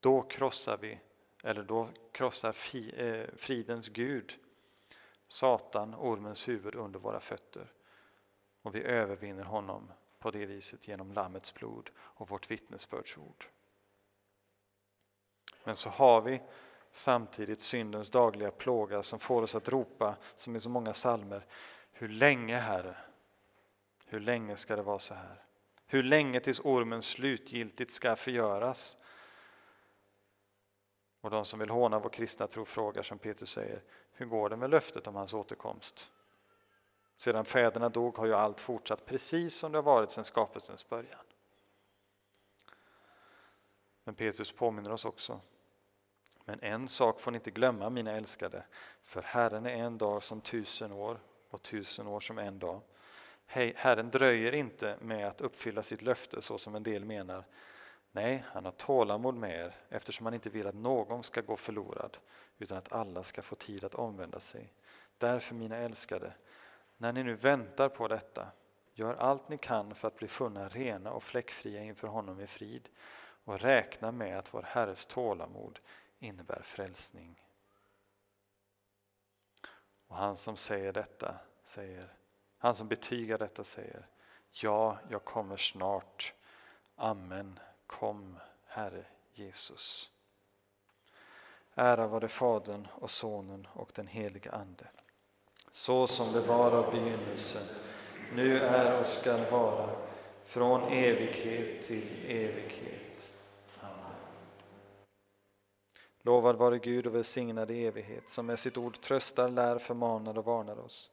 Då 0.00 0.22
krossar 0.22 0.76
vi, 0.76 1.00
eller 1.44 1.62
då 1.62 1.88
krossar 2.12 2.56
eh, 3.00 3.26
fridens 3.36 3.88
Gud 3.88 4.38
Satan, 5.28 5.94
ormens 5.94 6.48
huvud, 6.48 6.74
under 6.74 6.98
våra 7.00 7.20
fötter. 7.20 7.72
Och 8.68 8.74
vi 8.74 8.82
övervinner 8.82 9.44
honom 9.44 9.92
på 10.18 10.30
det 10.30 10.46
viset 10.46 10.88
genom 10.88 11.12
Lammets 11.12 11.54
blod 11.54 11.90
och 11.98 12.30
vårt 12.30 12.50
vittnesbördsord. 12.50 13.46
Men 15.64 15.76
så 15.76 15.90
har 15.90 16.20
vi 16.20 16.42
samtidigt 16.90 17.60
syndens 17.60 18.10
dagliga 18.10 18.50
plåga 18.50 19.02
som 19.02 19.18
får 19.18 19.42
oss 19.42 19.54
att 19.54 19.68
ropa, 19.68 20.16
som 20.36 20.56
i 20.56 20.60
så 20.60 20.68
många 20.68 20.92
salmer, 20.92 21.46
Hur 21.92 22.08
länge, 22.08 22.56
Herre? 22.56 22.96
Hur 24.06 24.20
länge 24.20 24.56
ska 24.56 24.76
det 24.76 24.82
vara 24.82 24.98
så 24.98 25.14
här? 25.14 25.44
Hur 25.86 26.02
länge 26.02 26.40
tills 26.40 26.60
ormen 26.60 27.02
slutgiltigt 27.02 27.90
ska 27.90 28.16
förgöras? 28.16 28.96
Och 31.20 31.30
de 31.30 31.44
som 31.44 31.58
vill 31.58 31.70
håna 31.70 31.98
vår 31.98 32.10
kristna 32.10 32.46
tro 32.46 32.64
frågar 32.64 33.02
som 33.02 33.18
Petrus 33.18 33.50
säger, 33.50 33.82
hur 34.12 34.26
går 34.26 34.48
det 34.48 34.56
med 34.56 34.70
löftet 34.70 35.06
om 35.06 35.14
hans 35.14 35.34
återkomst? 35.34 36.12
Sedan 37.18 37.44
fäderna 37.44 37.88
dog 37.88 38.18
har 38.18 38.26
ju 38.26 38.34
allt 38.34 38.60
fortsatt 38.60 39.06
precis 39.06 39.54
som 39.54 39.72
det 39.72 39.78
har 39.78 39.82
varit 39.82 40.10
sedan 40.10 40.24
skapelsens 40.24 40.88
början. 40.88 41.24
Men 44.04 44.14
Petrus 44.14 44.52
påminner 44.52 44.92
oss 44.92 45.04
också 45.04 45.40
men 46.48 46.60
en 46.62 46.88
sak 46.88 47.20
får 47.20 47.30
ni 47.30 47.36
inte 47.36 47.50
glömma, 47.50 47.90
mina 47.90 48.12
älskade, 48.12 48.62
för 49.02 49.22
Herren 49.22 49.66
är 49.66 49.70
en 49.70 49.98
dag 49.98 50.22
som 50.22 50.40
tusen 50.40 50.92
år 50.92 51.20
och 51.50 51.62
tusen 51.62 52.06
år 52.06 52.20
som 52.20 52.38
en 52.38 52.58
dag. 52.58 52.80
Herren 53.46 54.10
dröjer 54.10 54.54
inte 54.54 54.96
med 55.00 55.28
att 55.28 55.40
uppfylla 55.40 55.82
sitt 55.82 56.02
löfte 56.02 56.42
så 56.42 56.58
som 56.58 56.74
en 56.74 56.82
del 56.82 57.04
menar. 57.04 57.44
Nej, 58.12 58.44
han 58.46 58.64
har 58.64 58.72
tålamod 58.72 59.34
med 59.34 59.60
er 59.60 59.74
eftersom 59.88 60.26
han 60.26 60.34
inte 60.34 60.50
vill 60.50 60.66
att 60.66 60.74
någon 60.74 61.22
ska 61.22 61.40
gå 61.40 61.56
förlorad 61.56 62.16
utan 62.58 62.78
att 62.78 62.92
alla 62.92 63.22
ska 63.22 63.42
få 63.42 63.54
tid 63.54 63.84
att 63.84 63.94
omvända 63.94 64.40
sig. 64.40 64.72
Därför, 65.18 65.54
mina 65.54 65.76
älskade, 65.76 66.32
när 66.98 67.12
ni 67.12 67.22
nu 67.22 67.34
väntar 67.34 67.88
på 67.88 68.08
detta, 68.08 68.48
gör 68.94 69.14
allt 69.14 69.48
ni 69.48 69.58
kan 69.58 69.94
för 69.94 70.08
att 70.08 70.16
bli 70.16 70.28
funna 70.28 70.68
rena 70.68 71.12
och 71.12 71.22
fläckfria 71.22 71.82
inför 71.82 72.08
honom 72.08 72.40
i 72.40 72.46
frid 72.46 72.88
och 73.44 73.60
räkna 73.60 74.12
med 74.12 74.38
att 74.38 74.54
vår 74.54 74.62
Herres 74.62 75.06
tålamod 75.06 75.78
innebär 76.18 76.62
frälsning. 76.62 77.42
Och 80.06 80.16
han 80.16 80.36
som 80.36 80.56
säger 80.56 80.92
detta 80.92 81.34
säger, 81.62 82.12
han 82.58 82.74
som 82.74 82.88
betygar 82.88 83.38
detta 83.38 83.64
säger, 83.64 84.06
ja, 84.50 84.98
jag 85.08 85.24
kommer 85.24 85.56
snart. 85.56 86.34
Amen. 86.96 87.58
Kom, 87.86 88.38
Herre 88.66 89.04
Jesus. 89.32 90.12
Ära 91.74 92.06
vare 92.06 92.28
Fadern 92.28 92.88
och 92.94 93.10
Sonen 93.10 93.68
och 93.72 93.92
den 93.94 94.06
helige 94.06 94.52
Ande. 94.52 94.86
Så 95.72 96.06
som 96.06 96.32
det 96.32 96.40
var 96.40 96.70
av 96.70 96.90
begynnelsen, 96.90 97.76
nu 98.34 98.58
är 98.58 99.00
och 99.00 99.06
skall 99.06 99.50
vara, 99.50 99.90
från 100.44 100.92
evighet 100.92 101.84
till 101.84 102.04
evighet. 102.28 103.34
Amen. 103.80 104.16
Lovad 106.22 106.56
vare 106.56 106.78
Gud 106.78 107.06
och 107.06 107.14
välsignad 107.14 107.70
i 107.70 107.86
evighet, 107.86 108.28
som 108.28 108.46
med 108.46 108.58
sitt 108.58 108.78
ord 108.78 109.00
tröstar, 109.00 109.48
lär, 109.48 109.78
förmanar 109.78 110.38
och 110.38 110.44
varnar 110.44 110.78
oss. 110.78 111.10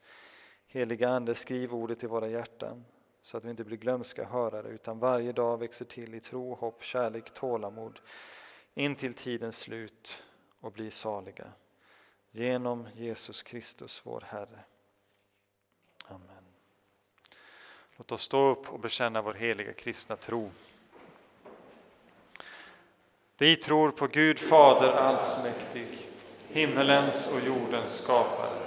Heliga 0.68 1.10
Ande, 1.10 1.36
skriv 1.36 1.74
ordet 1.74 2.04
i 2.04 2.08
våra 2.08 2.28
hjärtan, 2.28 2.86
så 3.22 3.38
att 3.38 3.46
vi 3.46 3.50
inte 3.50 3.64
blir 3.64 3.78
glömska 3.78 4.26
hörare, 4.26 4.68
utan 4.68 5.00
varje 5.00 5.32
dag 5.32 5.58
växer 5.58 5.86
till 5.86 6.16
i 6.16 6.20
tro, 6.20 6.56
hopp, 6.56 6.84
kärlek, 6.84 7.34
tålamod, 7.34 8.00
in 8.74 8.96
till 8.96 9.14
tidens 9.14 9.60
slut 9.60 10.24
och 10.62 10.72
blir 10.72 10.90
saliga. 10.90 11.52
Genom 12.38 12.88
Jesus 12.96 13.44
Kristus, 13.44 14.02
vår 14.04 14.24
Herre. 14.28 14.60
Amen. 16.08 16.44
Låt 17.98 18.12
oss 18.12 18.22
stå 18.22 18.50
upp 18.50 18.70
och 18.70 18.80
bekänna 18.80 19.22
vår 19.22 19.34
heliga 19.34 19.74
kristna 19.74 20.16
tro. 20.16 20.52
Vi 23.38 23.56
tror 23.56 23.92
på 23.92 24.08
Gud 24.08 24.40
Fader 24.40 24.92
allsmäktig, 24.92 25.88
himmelens 26.48 27.34
och 27.34 27.48
jordens 27.48 28.04
skapare. 28.04 28.62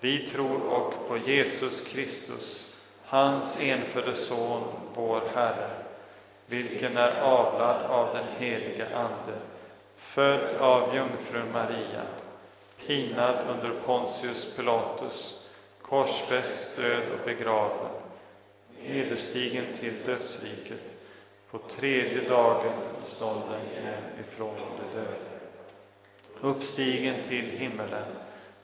Vi 0.00 0.26
tror 0.26 0.62
och 0.62 1.08
på 1.08 1.16
Jesus 1.16 1.88
Kristus, 1.88 2.78
hans 3.04 3.60
enfödde 3.60 4.14
Son, 4.14 4.62
vår 4.94 5.22
Herre, 5.34 5.70
vilken 6.46 6.96
är 6.96 7.20
avlad 7.20 7.82
av 7.82 8.14
den 8.14 8.26
heliga 8.38 8.98
Ande, 8.98 9.38
född 9.96 10.56
av 10.56 10.94
jungfrun 10.94 11.52
Maria, 11.52 12.06
pinad 12.86 13.36
under 13.48 13.70
Pontius 13.86 14.56
Pilatus, 14.56 15.48
korsfäst, 15.82 16.76
död 16.76 17.02
och 17.12 17.26
begraven, 17.26 17.90
nederstigen 18.88 19.64
till 19.74 19.94
dödsriket, 20.04 20.94
på 21.50 21.58
tredje 21.58 22.28
dagen 22.28 22.72
stånden 23.04 23.60
igen 23.72 24.02
ifrån 24.20 24.54
de 24.54 24.98
döda. 24.98 25.16
Uppstigen 26.40 27.22
till 27.22 27.44
himmelen, 27.44 28.06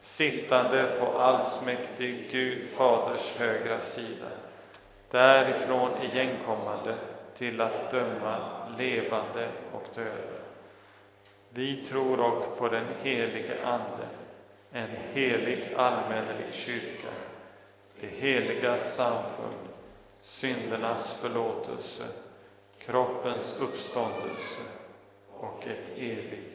sittande 0.01 0.95
på 0.99 1.19
allsmäktig 1.19 2.29
Gud 2.31 2.69
Faders 2.69 3.35
högra 3.37 3.81
sida, 3.81 4.27
därifrån 5.11 5.91
igenkommande 6.01 6.95
till 7.37 7.61
att 7.61 7.91
döma 7.91 8.37
levande 8.77 9.49
och 9.71 9.85
döda. 9.95 10.32
Vi 11.55 11.85
tror 11.85 12.19
också 12.19 12.49
på 12.57 12.69
den 12.69 12.85
helige 13.03 13.65
Ande, 13.65 14.07
en 14.71 14.89
helig 15.13 15.73
allmännelig 15.75 16.53
kyrka, 16.53 17.13
det 18.01 18.07
heliga 18.07 18.79
samfund, 18.79 19.67
syndernas 20.21 21.21
förlåtelse, 21.21 22.03
kroppens 22.79 23.61
uppståndelse 23.61 24.61
och 25.29 25.67
ett 25.67 25.97
evigt 25.97 26.52